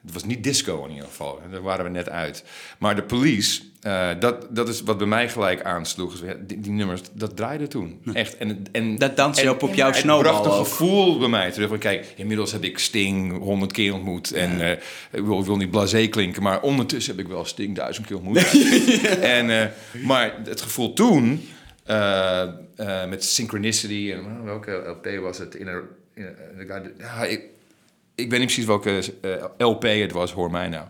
[0.03, 1.39] Het was niet disco in ieder geval.
[1.51, 2.43] Daar waren we net uit.
[2.77, 6.21] Maar de police, eh, dat, dat is wat bij mij gelijk aansloeg.
[6.39, 8.01] Die, die nummers, dat draaide toen.
[8.13, 8.37] Echt.
[8.37, 10.57] En, en, Dat danst je op op jouw Het snowball bracht een ook.
[10.57, 11.69] gevoel bij mij terug.
[11.69, 14.31] Van, kijk, inmiddels heb ik Sting honderd keer ontmoet.
[14.31, 14.71] En eh,
[15.11, 18.15] ik, wil, ik wil niet blasé klinken, maar ondertussen heb ik wel Sting duizend keer
[18.15, 18.37] ontmoet.
[19.21, 19.67] en, eh,
[20.03, 21.47] maar het gevoel toen,
[23.09, 25.55] met Synchronicity en welke LP was het?
[25.55, 25.81] In een,
[26.13, 27.41] in ja, ik,
[28.19, 30.85] ik weet niet precies welke eh, LP het was, hoor mij nou.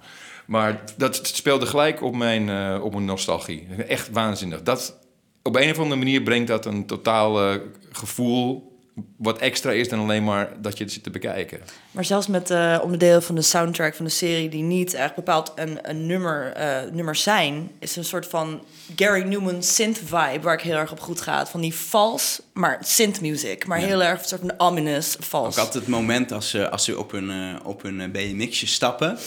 [0.46, 3.68] Maar dat speelde gelijk op mijn, eh, op mijn nostalgie.
[3.88, 4.64] Echt waanzinnig.
[4.64, 5.00] Dat,
[5.44, 7.60] op een of andere manier brengt dat een totaal eh,
[7.92, 8.69] gevoel...
[9.18, 11.60] wat extra is dan alleen maar dat je het zit te bekijken.
[11.92, 14.50] Maar zelfs met eh onderdelen van de soundtrack van de serie...
[14.50, 17.72] die niet echt bepaald een, een nummer, eh, nummers zijn...
[17.80, 18.64] is een soort van
[18.96, 20.40] Gary Newman synth-vibe...
[20.42, 21.46] waar ik heel erg op goed ga.
[21.46, 23.66] Van die vals, maar synth-music.
[23.68, 25.58] Maar heel erg een soort van ominous vals.
[25.58, 28.68] Ook altijd het moment als ze, als ze op hun, eh, op hun eh, BMX'je
[28.68, 29.18] stappen.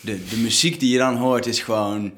[0.00, 2.12] De, de muziek die je dan hoort is gewoon...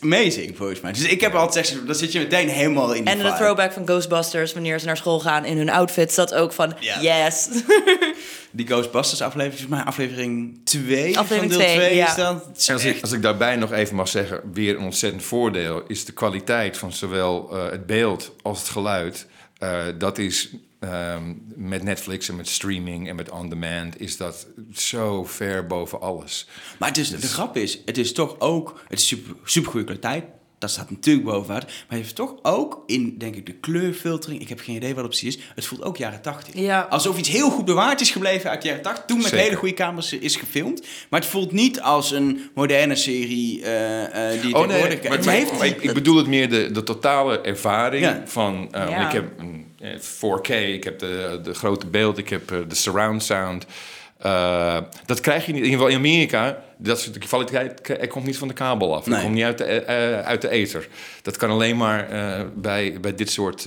[0.00, 0.92] Amazing, volgens mij.
[0.92, 3.72] Dus ik heb altijd gezegd, dan zit je meteen helemaal in die En de throwback
[3.72, 7.48] van Ghostbusters, wanneer ze naar school gaan in hun outfits, dat ook van yes.
[8.50, 12.08] Die Ghostbusters aflevering, volgens mij aflevering 2 Aflevering van deel twee, 2 ja.
[12.08, 12.48] is dat.
[12.56, 15.82] Is als ik, als ik daarbij nog even mag zeggen, weer een ontzettend voordeel...
[15.86, 19.26] is de kwaliteit van zowel eh, het beeld als het geluid.
[19.64, 24.00] Eh, dat is ehm, met Netflix en met streaming en met on-demand...
[24.00, 26.46] is dat zo ver boven alles.
[26.78, 28.80] Maar het is, de grap is, het is toch ook...
[28.88, 30.24] Het is super, super goede kwaliteit.
[30.64, 31.64] Dat staat natuurlijk bovenuit.
[31.64, 34.40] Maar het heeft toch ook in, denk ik, de kleurfiltering...
[34.40, 35.42] Ik heb geen idee wat het precies is.
[35.54, 36.54] Het voelt ook jaren 80.
[36.54, 36.80] Ja.
[36.90, 39.04] Alsof iets heel goed bewaard is gebleven uit de jaren 80.
[39.04, 39.44] Toen met Zeker.
[39.44, 40.86] hele goede camera's is gefilmd.
[41.10, 45.02] Maar het voelt niet als een moderne serie eh, eh, die Oh nee, tegenwoordig...
[45.02, 48.22] maar, het maar- heeft, maar ik, ik bedoel het meer de, de totale ervaring Ja.
[48.24, 48.68] van...
[48.70, 49.06] eh, Ja.
[49.06, 53.22] Ik heb een eh, 4K, ik heb de, de grote beeld, ik heb de surround
[53.22, 53.66] sound.
[54.24, 56.62] Eh, dat krijg je niet, in ieder geval in Amerika.
[56.76, 59.06] Dat soort kwaliteit komt niet van de kabel af.
[59.06, 59.14] Nee.
[59.14, 60.88] Het komt niet uit de, eh, eh, uit de ether.
[61.22, 62.08] Dat kan alleen maar
[62.54, 63.66] bij, bij dit soort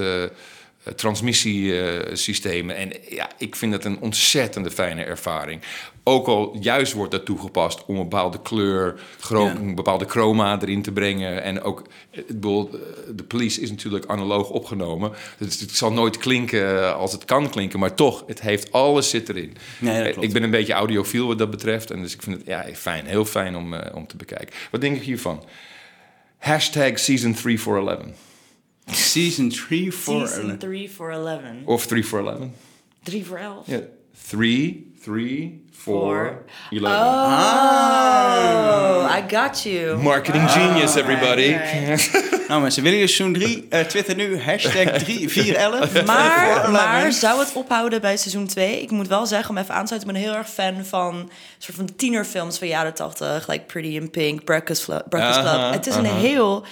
[0.95, 2.75] transmissiesystemen.
[2.75, 5.61] en ja, ik vind dat een ontzettende fijne ervaring.
[6.07, 10.91] Ook al juist wordt dat toegepast om een bepaalde kleur, een bepaalde chroma erin te
[10.91, 11.43] brengen.
[11.43, 12.79] En ook, eh, ik bedoel, eh,
[13.15, 15.11] de police is natuurlijk analoog opgenomen.
[15.37, 19.09] Dus het zal nooit klinken eh, als het kan klinken, maar toch, het heeft alles
[19.09, 19.57] zit erin.
[19.79, 20.27] Nee, dat klopt.
[20.27, 21.91] Ik ben een beetje audiofiel wat dat betreft.
[21.91, 24.55] En dus ik vind het ja, fijn, heel fijn om, om te bekijken.
[24.71, 25.43] Wat denk ik hiervan?
[26.37, 28.05] Hashtag season 3 for 11.
[28.85, 30.27] Season 3 voor...
[30.27, 31.41] Season 3 voor 11.
[31.65, 32.45] Of 3 for 11.
[33.03, 33.67] 3 voor 11.
[33.67, 33.79] Ja.
[34.27, 36.83] 3, 3, 4, 11.
[36.83, 40.01] Oh, I got you.
[40.01, 41.53] Marketing genius, everybody.
[41.53, 42.11] Alright.
[42.47, 43.65] Nou mensen, willen jullie seizoen 3?
[43.69, 46.05] eh Twitter nu, hashtag 3411.
[46.05, 48.81] Maar, maar zou het ophouden bij seizoen 2?
[48.81, 51.29] Ik moet wel zeggen, om even aan te sluiten, ik ben heel erg fan van
[51.57, 55.03] soort van tienerfilms van jaren 80, like Pretty in Pink, Breakfast, Club.
[55.09, 55.53] Breakfast Club.
[55.53, 56.17] Aha, het is een aha.
[56.17, 56.65] heel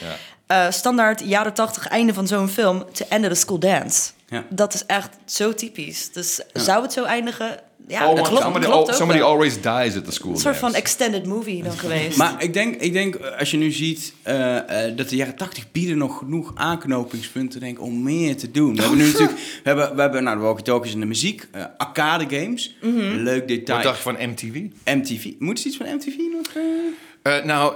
[0.47, 4.11] eh, standaard jaren 80 einde van zo'n film te enden de school dance.
[4.27, 4.43] Ja.
[4.49, 6.11] Dat is echt zo typisch.
[6.11, 7.59] Dus zou het zo eindigen?
[7.87, 9.27] Ja, Oh, het klopt, somebody, klopt al- ook somebody wel.
[9.29, 12.17] always dies at the school Een soort van extended movie dan geweest.
[12.17, 15.35] Maar ik denk, ik denk, eh, als je nu ziet eh, eh, dat de jaren
[15.35, 18.75] 80 bieden nog genoeg aanknopingspunten denk om meer te doen.
[18.75, 22.37] We hebben nu natuurlijk, we hebben, we hebben nou, de walkie-talkies en de muziek, arcade
[22.37, 22.75] games,
[23.15, 23.77] leuk detail.
[23.77, 24.61] Wat dacht je van MTV?
[24.85, 25.25] MTV.
[25.39, 26.45] Moet ze iets van MTV nog?
[27.23, 27.37] eh?
[27.37, 27.75] Eh, nou,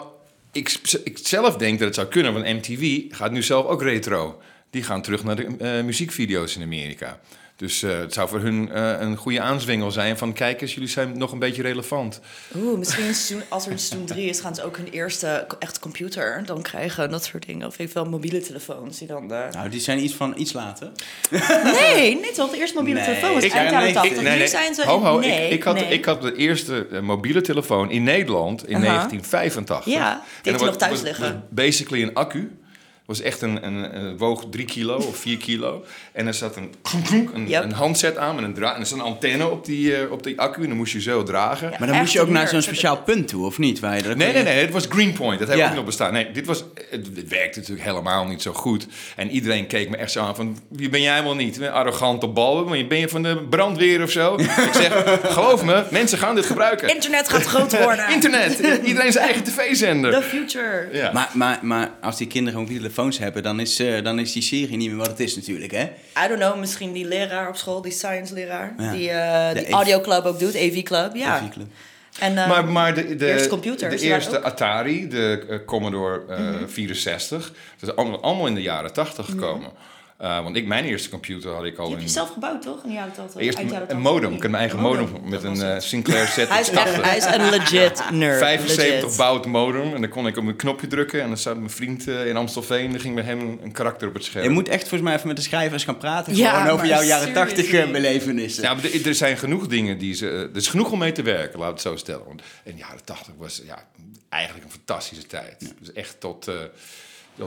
[0.51, 4.41] ik, ik zelf denk dat het zou kunnen, want MTV gaat nu zelf ook retro.
[4.69, 7.19] Die gaan terug naar de eh, muziekvideo's in Amerika.
[7.59, 10.33] Dus eh, het zou voor hun eh, een goede aanzwengel zijn van...
[10.33, 12.19] kijk eens, jullie zijn nog een beetje relevant.
[12.55, 15.79] Oeh, misschien seizoen, als er een seizoen 3 is, gaan ze ook hun eerste echt
[15.79, 17.09] computer dan krijgen.
[17.09, 17.67] Dat soort dingen.
[17.67, 19.33] Of eventueel mobiele telefoons die dan...
[19.33, 20.91] eh, Nou, die zijn iets van iets later.
[21.81, 22.51] Nee, niet toch?
[22.51, 23.07] De eerste mobiele Nee.
[23.09, 24.33] telefoon was Ik- eind ja, jaren nee, 80.
[24.33, 24.85] ik- nu zijn ze...
[24.85, 25.85] Ho, ho, nee, ik, ik, had, nee.
[25.93, 28.85] ik had de eerste mobiele telefoon in Nederland in Aha.
[28.85, 29.93] 1985.
[29.93, 31.33] Ja, die En nog thuis was- liggen.
[31.33, 32.51] was basically een accu.
[33.09, 35.83] Was echt een, een, een woog drie kilo of vier kilo.
[36.11, 36.73] En er zat een,
[37.33, 37.63] een, Yep.
[37.63, 38.73] een handset aan met een draad.
[38.75, 40.61] En er zat een antenne op die, eh, op die accu.
[40.61, 41.73] En dan moest je zo dragen.
[41.79, 43.79] Maar dan moest je ook naar zo'n speciaal punt toe, of niet?
[43.79, 45.39] Waar je Nee, nee, nee, het was Greenpoint.
[45.39, 45.69] Dat heeft Ja.
[45.69, 46.13] ook nog bestaan.
[46.13, 48.87] Nee, dit was, het, het werkte natuurlijk helemaal niet zo goed.
[49.15, 50.57] En iedereen keek me echt zo aan van...
[50.69, 51.59] Wie ben jij wel niet?
[51.59, 52.65] Een arrogante bal.
[52.65, 54.35] Maar ben je van de brandweer of zo?
[54.39, 56.89] Ik zeg, geloof me, mensen gaan dit gebruiken.
[56.89, 58.09] Internet gaat groot worden.
[58.15, 58.59] Internet.
[58.83, 60.11] Iedereen zijn eigen tv-zender.
[60.11, 60.89] The future.
[60.91, 61.11] Ja.
[61.11, 64.41] Maar, maar, maar als die kinderen mobiele telefoons hebben, dan is, eh, dan is die
[64.41, 65.83] serie niet meer wat het is natuurlijk, hè?
[66.25, 68.73] I don't know, misschien die leraar op school, die science leraar.
[68.77, 68.91] Ja.
[68.91, 71.15] Die, eh De die AV audio club ook doet, AV club.
[71.15, 71.35] Ja.
[71.35, 71.67] AV Club.
[72.19, 74.41] En, eh, Maar, maar de, de, eerste computers, de eerste.
[74.41, 79.71] Atari, de eh, Commodore eh, 64, dat is allemaal, allemaal in de jaren 80 gekomen.
[80.19, 82.05] Eh, want ik, mijn eerste computer had ik al die heb in...
[82.05, 82.83] je zelf gebouwd, toch?
[82.83, 83.41] In de jaren 80?
[83.41, 83.97] Eerst een 80.
[83.97, 84.33] modem.
[84.33, 85.79] Ik had mijn eigen modem, met een eh.
[85.79, 87.01] Sinclair Hij is, echt, Z80.
[87.01, 88.39] hij is een legit nerd.
[88.39, 89.17] 75 legit.
[89.17, 89.93] bouwt modem.
[89.93, 91.21] En dan kon ik op een knopje drukken.
[91.21, 92.91] En dan zat mijn vriend eh, in Amstelveen.
[92.91, 94.43] Dan ging met hem een, karakter op het scherm.
[94.43, 96.35] Je moet echt volgens mij even met de schrijvers gaan praten.
[96.35, 97.63] Ja, gewoon over jouw jaren seriously.
[97.63, 98.63] 80 eh, belevenissen.
[98.63, 100.27] Ja, maar er, er zijn genoeg dingen die ze...
[100.27, 102.25] Er is genoeg om mee te werken, laat het zo stellen.
[102.25, 103.83] Want in de jaren 80 was ja,
[104.29, 105.73] eigenlijk een fantastische tijd.
[105.79, 106.55] Dus echt tot, eh,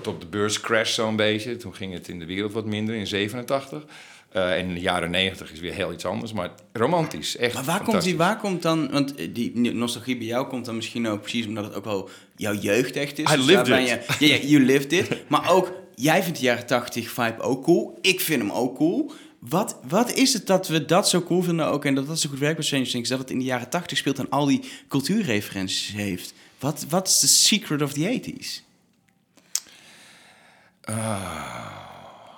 [0.00, 1.56] tot op de beurscrash zo'n beetje.
[1.56, 3.84] Toen ging het in de wereld wat minder, in 87.
[4.32, 6.32] Eh, en in de jaren 90 is weer heel iets anders.
[6.32, 10.26] Maar romantisch, echt Maar waar komt, die, waar komt dan, want eh, die nostalgie bij
[10.26, 13.32] jou komt dan misschien ook precies omdat het ook wel jouw jeugd echt is.
[13.32, 14.18] I Dus lived it.
[14.18, 15.08] Je, you lived it.
[15.28, 17.98] Maar ook, jij vindt de jaren 80 vibe ook cool.
[18.00, 19.12] Ik vind hem ook cool.
[19.38, 22.28] Wat, wat is het dat we dat zo cool vinden ook en dat dat zo
[22.28, 24.60] goed werkt bij Stranger Things, dat het in de jaren 80 speelt en al die
[24.88, 26.34] cultuurreferenties heeft?
[26.58, 28.71] Wat, wat is de secret of the 80s?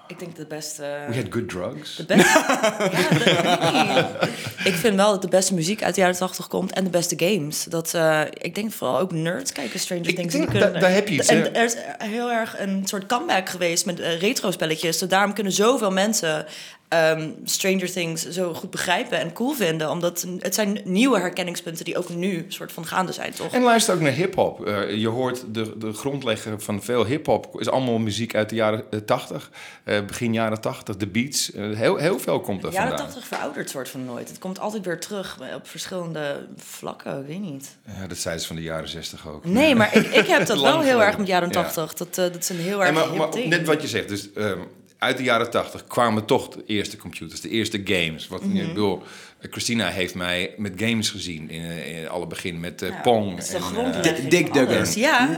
[0.06, 0.82] Ik denk de beste...
[1.08, 1.96] We had good drugs.
[1.96, 2.38] De beste...
[2.52, 3.84] ja, de-
[4.22, 4.30] nee.
[4.64, 7.14] Ik vind wel dat de beste muziek uit de jaren 80 komt en de beste
[7.18, 7.64] games.
[7.64, 10.32] Dat, eh, ik denk vooral ook nerds kijken Stranger Ik Things.
[10.34, 13.06] denk, die kunnen- da- daar heb je iets, En er is heel erg een soort
[13.06, 14.98] comeback geweest met eh, retro-spelletjes.
[14.98, 16.46] Dus daarom kunnen zoveel mensen
[16.88, 19.90] ehm, Stranger Things zo goed begrijpen en cool vinden.
[19.90, 23.52] Omdat het zijn nieuwe herkenningspunten die ook nu soort van gaande zijn, toch?
[23.52, 24.66] En luister ook naar hip-hop.
[24.66, 28.84] Eh, je hoort de, de grondlegger van veel hip-hop is allemaal muziek uit de jaren
[28.90, 29.50] eh, 80,
[29.84, 31.52] eh, begin jaren 80, de beats.
[31.52, 33.12] Eh, heel, heel veel komt er De jaren vandaan.
[33.12, 34.28] 80 verouderd soort van nooit.
[34.28, 37.76] Het komt altijd weer terug op verschillende vlakken, ik weet niet.
[37.98, 39.44] Ja, dat zeiden ze van de jaren 60 ook.
[39.44, 41.54] Nee, maar ik, ik heb dat wel heel erg met jaren Ja.
[41.54, 41.94] 80.
[41.94, 44.58] Dat, dat is een heel erg maar, net wat je zegt, dus ehm,
[45.04, 48.28] uit de jaren 80 kwamen toch de eerste computers, de eerste games.
[48.28, 48.56] Wat, Mhm.
[48.56, 49.02] ik bedoel,
[49.40, 53.00] eh, Christina heeft mij met games gezien in, eh, in alle begin met eh, Ja,
[53.02, 53.30] Pong.
[53.30, 54.86] dat is de en, grondlegging Dick Duggan.
[55.02, 55.36] Ja,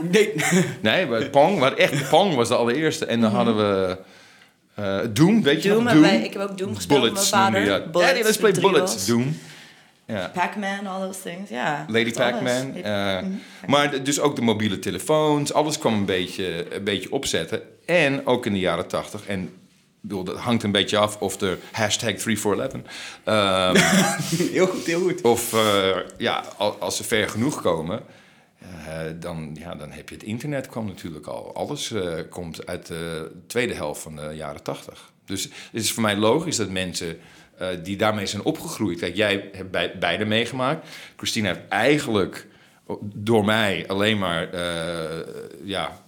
[0.81, 3.05] nee, maar Pong, wat echt Pong was de allereerste.
[3.05, 3.97] En dan hadden we
[4.75, 5.83] eh, Doom, weet je Mhm.
[5.87, 7.61] Doom wij- ik heb ook Doom gespeeld met mijn vader.
[7.61, 9.05] Bullets Ja, nee, let's play Bullets.
[9.05, 9.37] Doom.
[10.07, 10.31] Ja.
[10.33, 11.85] Pac-Man, all those things, ja.
[11.87, 12.11] Lady.
[12.11, 12.75] Pac-Man.
[12.75, 13.31] Eh, Mhm.
[13.67, 17.61] Maar d- dus ook de mobiele telefoons, alles kwam een beetje, een beetje opzetten.
[17.85, 19.27] En ook in de jaren 80.
[19.27, 19.49] En
[20.01, 22.81] bedoel, dat hangt een beetje af of de hashtag 3411.
[23.23, 23.75] ehm,
[24.55, 25.21] heel goed, heel goed.
[25.21, 28.01] of eh, ja, al- als ze ver genoeg komen,
[28.59, 28.67] eh,
[29.19, 31.55] dan, ja, dan heb je het internet kwam natuurlijk al.
[31.55, 35.11] Alles eh, komt uit de tweede helft van de jaren 80.
[35.25, 35.51] Dus het
[35.83, 37.17] is voor mij logisch dat mensen
[37.57, 38.99] eh, die daarmee zijn opgegroeid.
[38.99, 40.87] Kijk, jij hebt bij, beide meegemaakt.
[41.15, 42.47] Christina heeft eigenlijk
[43.01, 44.49] door mij alleen maar.
[44.53, 45.19] eh,
[45.63, 46.01] ja,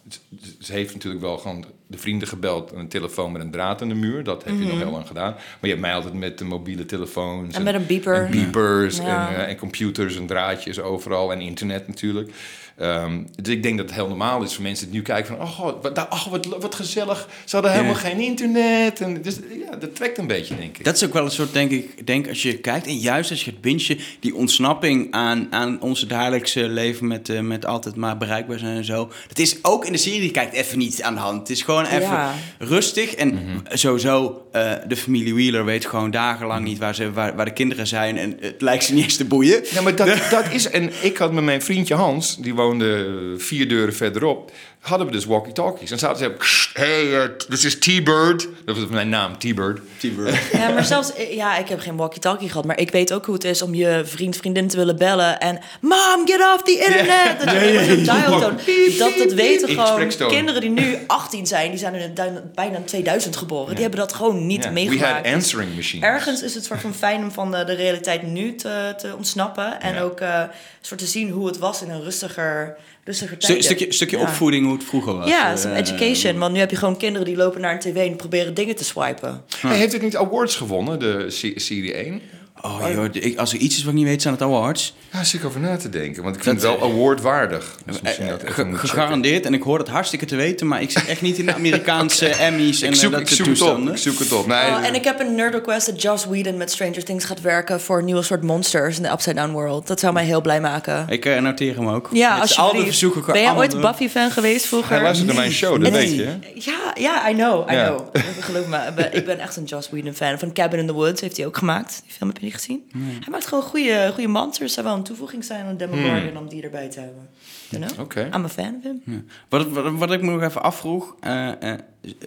[0.60, 3.88] ze heeft natuurlijk wel gewoon de vrienden gebeld en een telefoon met een draad aan
[3.88, 4.24] de muur.
[4.24, 5.32] Dat heb je nog heel lang gedaan.
[5.32, 7.48] Maar je hebt mij altijd met de mobiele telefoons.
[7.48, 7.56] Mhm.
[7.56, 8.26] En met een beeper.
[8.26, 9.30] En beepers Ja.
[9.30, 11.32] en, eh, en computers en draadjes overal.
[11.32, 12.32] En internet natuurlijk.
[12.80, 15.46] Ehm, dus ik denk dat het heel normaal is voor mensen die nu kijken van...
[15.46, 17.28] Oh, god, wat, oh wat, wat gezellig.
[17.46, 18.00] Ze hadden helemaal Ja.
[18.00, 19.02] geen internet.
[19.02, 19.36] En dus,
[19.70, 20.84] ja, dat trekt een beetje, denk ik.
[20.84, 23.46] Dat is ook wel een soort, denk ik, denk als je kijkt en juist als
[23.46, 28.18] je het bintje, die ontsnapping aan, aan onze dagelijkse leven met, eh, met altijd maar
[28.18, 29.12] bereikbaar zijn en zo.
[29.28, 31.40] Dat is ook in de serie, die kijkt even niet aan de hand.
[31.40, 32.34] Het is gewoon even Ja.
[32.60, 33.58] rustig en Mhm.
[33.74, 37.88] sowieso, eh, de familie Wheeler weet gewoon dagenlang niet waar, ze, waar, waar de kinderen
[37.88, 39.64] zijn en het lijkt ze niet eens te boeien.
[39.72, 40.70] Ja, maar dat, dat is...
[40.70, 44.52] En ik had met mijn vriendje Hans, die woonde vier deuren verderop...
[44.80, 45.92] hadden we dus walkie-talkies.
[45.92, 46.34] En zaten ze...
[46.38, 48.48] "Kst, Hey, eh, this is T-Bird.
[48.66, 49.80] Dat was mijn naam, T-Bird.
[50.52, 53.44] Ja, maar zelfs, ja, ik heb geen walkie-talkie gehad, maar ik weet ook hoe het
[53.44, 57.40] is om je vriend, vriendin te willen bellen en Mom, get off the internet!
[57.40, 58.96] Dat je.
[58.98, 62.14] Dat, dat weten gewoon kinderen die nu 18 zijn, die zijn in
[62.56, 65.14] bijna 2000 geboren, die hebben dat gewoon niet Ja, We meegemaakt.
[65.14, 66.06] had Dus answering machines.
[66.10, 69.82] Ergens is het soort van fijn om van de, de realiteit nu te, te ontsnappen
[69.82, 70.44] en ook eh
[70.82, 73.64] soort te zien hoe het was in een rustiger, rustiger tijd.
[73.64, 74.24] stukje stukje Ja.
[74.24, 75.30] opvoeding, hoe het vroeger was.
[75.30, 76.38] Ja, Eh, some education.
[76.38, 78.84] Want nu heb je gewoon kinderen die lopen naar een tv en proberen dingen te
[78.84, 79.44] swipen.
[79.60, 82.22] Hey, heeft het niet awards gewonnen, de se- serie 1?
[82.62, 84.94] Oh joh, ik, als er iets is wat ik niet weet, zijn het awards.
[85.12, 86.24] Ja, zit ik over na te denken.
[86.24, 87.76] Want ik vind het wel awardwaardig.
[87.86, 88.78] Dus dat Ge- moet checken.
[88.80, 89.46] gegarandeerd.
[89.46, 92.28] En ik hoor dat hartstikke te weten, maar ik zit echt niet in de Amerikaanse
[92.48, 93.90] Emmys en Ik eh, zoek, dat ik soort zoek het op.
[93.90, 94.48] Ik zoek het op.
[94.48, 97.42] Nee, Oh, en ik heb een nerd request dat Joss Whedon met Stranger Things gaat
[97.42, 99.88] werken voor een nieuwe soort monsters in de Upside Down World.
[99.88, 101.06] Dat zou mij heel blij maken.
[101.10, 102.10] Ik eh, noteer hem ook.
[102.12, 103.82] Ja, Met als al je die verzoeken kan Ben jij ooit.
[103.82, 104.92] Buffy-fan geweest vroeger?
[104.94, 106.24] hij luistert naar mijn show, dat weet het- je.
[106.24, 106.38] hè?
[106.54, 108.00] Ja, ja, I know, I know.
[108.40, 110.40] Geloof me, ik ben- ik ben echt een Joss Whedon fan.
[110.40, 112.02] Van Cabin in the Woods heeft hij ook gemaakt.
[112.06, 112.90] Die film heb je niet gezien?
[113.20, 114.74] Hij maakt gewoon goede, goede monsters.
[114.74, 117.30] Zou wel een toevoeging zijn aan Demogorgon om die erbij te hebben.
[117.70, 118.00] You know?
[118.00, 118.30] Oké.
[118.36, 119.02] I'm a fan of him.
[119.06, 119.22] Ja.
[119.50, 121.80] Wat, wat, wat ik me nog even afvroeg, eh, eh,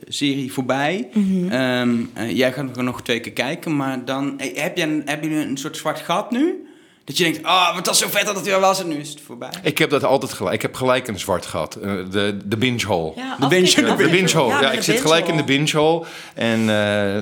[0.09, 1.09] serie voorbij.
[1.13, 1.49] Mhm.
[1.49, 5.31] Ehm, eh, jij gaat nog twee keer kijken, maar dan heb je een, heb je
[5.31, 6.67] een soort zwart gat nu?
[7.05, 9.09] Dat je denkt, ah, wat was zo vet dat het weer was en nu is
[9.09, 9.51] het voorbij.
[9.63, 10.55] Ik heb dat altijd gelijk.
[10.55, 11.75] Ik heb gelijk een zwart gat.
[11.75, 13.13] Eh, de, de binge hole.
[13.17, 14.49] Ja, De binge- de De binge hole.
[14.61, 16.05] Ja, ik de zit gelijk in de binge hole.
[16.35, 16.67] En eh,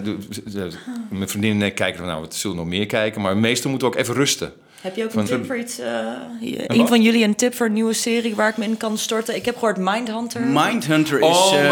[0.05, 0.71] de- de-
[1.11, 3.21] mijn vriendin en ik kijken van, nou, we zullen nog meer kijken.
[3.21, 4.53] Maar meestal moeten we ook even rusten.
[4.81, 5.79] Heb je ook een tip voor iets?
[5.79, 5.89] eh,
[6.41, 6.77] hier- wat?
[6.77, 9.35] een van jullie een tip voor een nieuwe serie waar ik me in kan storten?
[9.35, 10.41] Ik heb gehoord Mindhunter.
[10.41, 11.25] Mindhunter is...
[11.27, 11.71] Oh eh.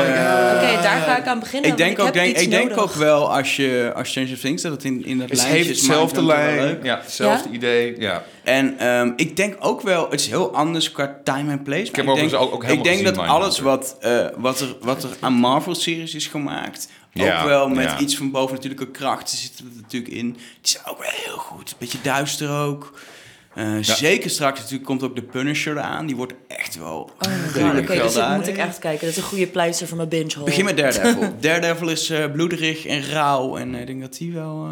[0.55, 1.71] Oké, daar ga ik aan beginnen.
[1.71, 2.85] ik denk, ook, ik heb denk, iets ik denk nodig.
[2.85, 5.71] ook wel als je als Stranger Things dat het in, in dat Het lijntje heeft
[5.71, 6.79] is hetzelfde lijn.
[6.83, 7.55] Ja, hetzelfde Ja?
[7.55, 8.01] idee.
[8.01, 8.23] Ja.
[8.43, 11.85] En ehm, ik denk ook wel, het is heel anders qua time en place.
[11.85, 15.03] heb ik overigens denk, ook- ook ik denk dat alles wat, eh, wat, er, wat
[15.03, 17.99] er aan Marvel-series is gemaakt, Ja, ook wel met ja.
[17.99, 20.33] iets van bovennatuurlijke krachten zitten er natuurlijk in.
[20.33, 21.75] Die zijn ook wel heel goed.
[21.79, 23.01] Beetje duister ook.
[23.59, 26.07] Eh, Zeker straks natuurlijk komt ook de Punisher eraan.
[26.07, 29.01] Die wordt echt wel Oh my god, gruwelijk oké, dus dat moet ik echt kijken.
[29.07, 30.45] Dat is een goede pleister voor mijn binge hole.
[30.45, 31.35] Begin met Daredevil.
[31.41, 33.57] Daredevil is eh, bloederig en rauw.
[33.57, 34.69] En eh, ik denk dat die wel...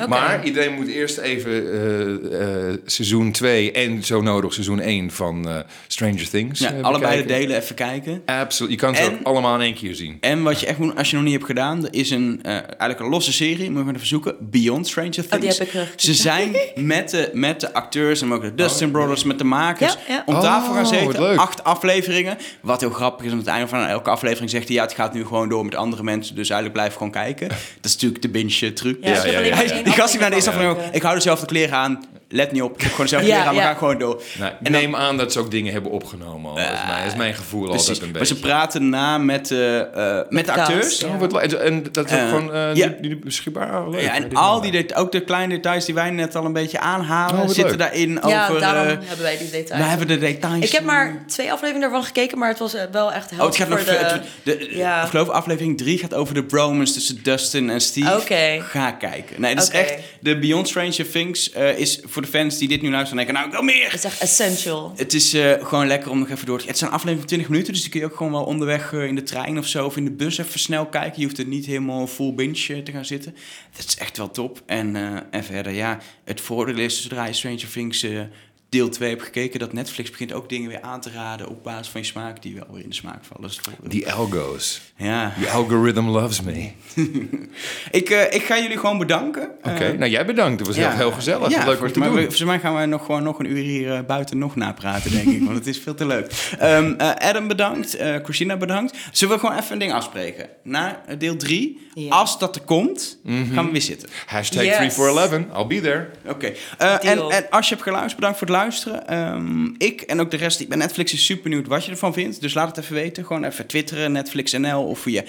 [0.00, 0.06] eh.
[0.06, 5.48] Maar iedereen moet eerst even eh, eh, seizoen 2 en zo nodig seizoen 1 van
[5.48, 6.60] eh, Stranger Things.
[6.60, 8.22] ja, allebei de delen even kijken.
[8.26, 8.72] Absoluut.
[8.72, 10.16] Je kan ze En- ook allemaal in één keer zien.
[10.20, 12.52] En wat je echt moet, als je nog niet hebt gedaan, er is een, eh,
[12.52, 15.32] eigenlijk een losse serie, moet je even zoeken, Beyond Stranger Things.
[15.34, 16.00] Oh, die heb ik.
[16.00, 19.92] Ze zijn met de, met de acteurs en ook de Dustin Brothers, met de makers,
[19.92, 20.22] Ja, ja.
[20.26, 21.38] om Oh, tafel gaan wat zitten.
[21.38, 22.38] Acht afleveringen.
[22.60, 25.12] Wat heel grappig is, aan het einde van elke aflevering zegt hij, ja, het gaat
[25.14, 27.48] nu gewoon door met andere mensen, dus eigenlijk blijf gewoon kijken.
[27.48, 28.96] Dat is natuurlijk de binge truc.
[29.00, 32.00] Ja, één Die gast die naar de eerste aflevering ook, ik hou dezelfde kleren aan,
[32.32, 33.62] let niet op, ik heb gewoon dezelfde Ja, we ja.
[33.62, 34.22] gaan gewoon door.
[34.38, 36.50] Nou, dan- neem aan dat ze ook dingen hebben opgenomen.
[36.50, 36.56] Al.
[36.56, 37.88] dat, is mijn, dat is mijn gevoel Precies.
[37.88, 38.34] altijd een Maar beetje.
[38.34, 39.80] ze praten na met, eh,
[40.18, 41.00] eh, met de acteurs.
[41.00, 41.06] ja.
[41.08, 42.94] Oh, le- en, dat is ook Eh, gewoon ja.
[43.00, 43.82] nu, beschikbaar.
[43.82, 44.00] Oh, leuk.
[44.00, 44.80] Ja, en al die wel.
[44.82, 47.78] det- ook de kleine details die wij net al een beetje aanhalen, Oh, zitten leuk.
[47.78, 48.60] daarin Ja, over...
[48.60, 49.82] daarom eh, hebben wij die details.
[49.82, 50.64] we hebben de details.
[50.64, 53.68] Ik heb maar twee afleveringen daarvan gekeken, maar het was wel echt Oh, het gaat
[53.68, 54.20] nog de...
[54.42, 55.02] de, Ja.
[55.02, 58.16] Ik geloof aflevering 3 gaat over de bromance tussen Dustin en Steve.
[58.16, 58.60] Oké.
[58.62, 59.40] Ga kijken.
[59.40, 59.94] Nee, dat is echt...
[60.20, 63.34] De Beyond Stranger Things eh, is voor de fans die dit nu luisteren denken...
[63.34, 63.84] Nou, ik wil meer!
[63.84, 64.92] Het is echt essential.
[64.96, 66.66] Het is eh, gewoon lekker om nog even door te...
[66.66, 69.04] Het zijn afleveringen van 20 minuten, dus die kun je ook gewoon wel onderweg eh,
[69.04, 69.86] in de trein of zo...
[69.86, 71.20] of in de bus even snel kijken.
[71.20, 73.34] Je hoeft er niet helemaal full binge eh, te gaan zitten.
[73.76, 74.62] Dat is echt wel top.
[74.66, 74.96] En,
[75.30, 78.06] en verder, ja, het voordeel is zodra je Stranger Things...
[78.70, 81.88] Deel 2 hebt gekeken, dat Netflix begint ook dingen weer aan te raden op basis
[81.88, 83.50] van je smaak, die wel weer in de smaak vallen.
[83.52, 83.88] Voordeel.
[83.90, 84.80] Die algo's.
[84.96, 85.32] Ja.
[85.42, 86.70] The algorithm loves me.
[87.90, 89.50] Ik, eh, ik ga jullie gewoon bedanken.
[89.62, 90.58] Oké, Eh, nou jij bedankt.
[90.58, 90.88] Het was ja.
[90.88, 91.50] heel, heel gezellig.
[91.50, 92.16] Ja, Leuk om te mij, doen.
[92.16, 95.10] we- Volgens mij gaan we nog gewoon nog een uur hier eh, buiten nog napraten,
[95.10, 95.42] denk ik.
[95.44, 96.32] Want het is veel te leuk.
[96.58, 97.94] Ehm, eh, Adam bedankt.
[97.96, 98.96] eh Christina bedankt.
[99.12, 100.48] Zullen we gewoon even een ding afspreken?
[100.62, 102.10] Na deel 3, Ja.
[102.10, 103.54] als dat er komt, Mhm.
[103.54, 104.08] gaan we weer zitten.
[104.26, 104.76] Hashtag Yes.
[104.76, 105.56] 3411.
[105.58, 106.08] I'll be there.
[106.26, 106.52] Oké.
[106.78, 108.58] Eh, en, en als je hebt geluisterd, bedankt voor het luisteren.
[109.06, 112.12] Ehm, ik en ook de rest die bij Netflix is super benieuwd wat je ervan
[112.12, 112.40] vindt.
[112.40, 113.24] Dus laat het even weten.
[113.26, 115.22] Gewoon even twitteren, Netflix NL of via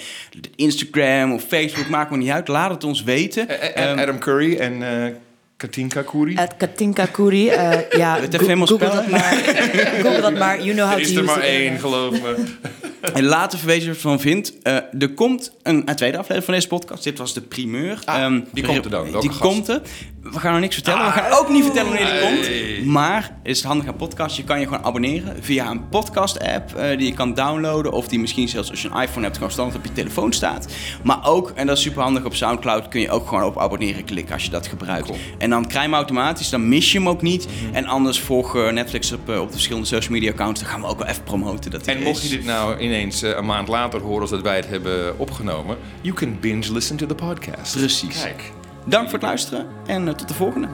[0.56, 1.88] Instagram of Facebook.
[1.88, 2.48] Maakt me niet uit.
[2.48, 3.74] Laat het ons weten.
[3.74, 5.12] En Ehm, Adam Curry en eh
[5.56, 6.36] Katinka Kuri.
[6.36, 7.48] At Katinka Kuri.
[7.48, 9.10] eh, ja, het even go- helemaal Google spellen?
[9.10, 9.32] dat maar.
[10.02, 10.62] Google dat maar.
[10.62, 11.80] You know how Er to is use er maar the één, internet.
[11.80, 12.34] geloof me.
[13.14, 14.62] En wat je ervan vindt.
[14.62, 17.04] Eh, er komt een, een tweede aflevering van deze podcast.
[17.04, 18.02] Dit was de primeur.
[18.04, 19.04] Ah, Ehm, die komt er dan.
[19.04, 19.38] Die gast?
[19.38, 19.80] komt er.
[20.22, 21.04] We gaan nog niks vertellen.
[21.04, 22.86] We gaan ook niet vertellen wanneer die komt.
[22.86, 24.36] Maar is het handig aan podcast.
[24.36, 27.92] Je kan je gewoon abonneren via een podcast-app eh, die je kan downloaden.
[27.92, 30.66] Of die misschien zelfs als je een iPhone hebt gewoon standaard op je telefoon staat.
[31.02, 34.04] Maar ook, en dat is super handig op Soundcloud, kun je ook gewoon op abonneren
[34.04, 35.06] klikken als je dat gebruikt.
[35.06, 35.18] Cool.
[35.38, 37.46] En dan krijg je hem automatisch, dan mis je hem ook niet.
[37.72, 40.60] En anders volg eh, Netflix op, op de verschillende social media accounts.
[40.60, 43.36] Dan gaan we ook wel even promoten dat En mocht je dit nou ineens eh,
[43.36, 45.76] een maand later horen dat wij het hebben opgenomen.
[46.00, 47.76] You can binge listen to the podcast.
[47.76, 48.22] Precies.
[48.22, 48.52] Kijk.
[48.84, 50.68] Dank voor het luisteren en eh, tot de volgende.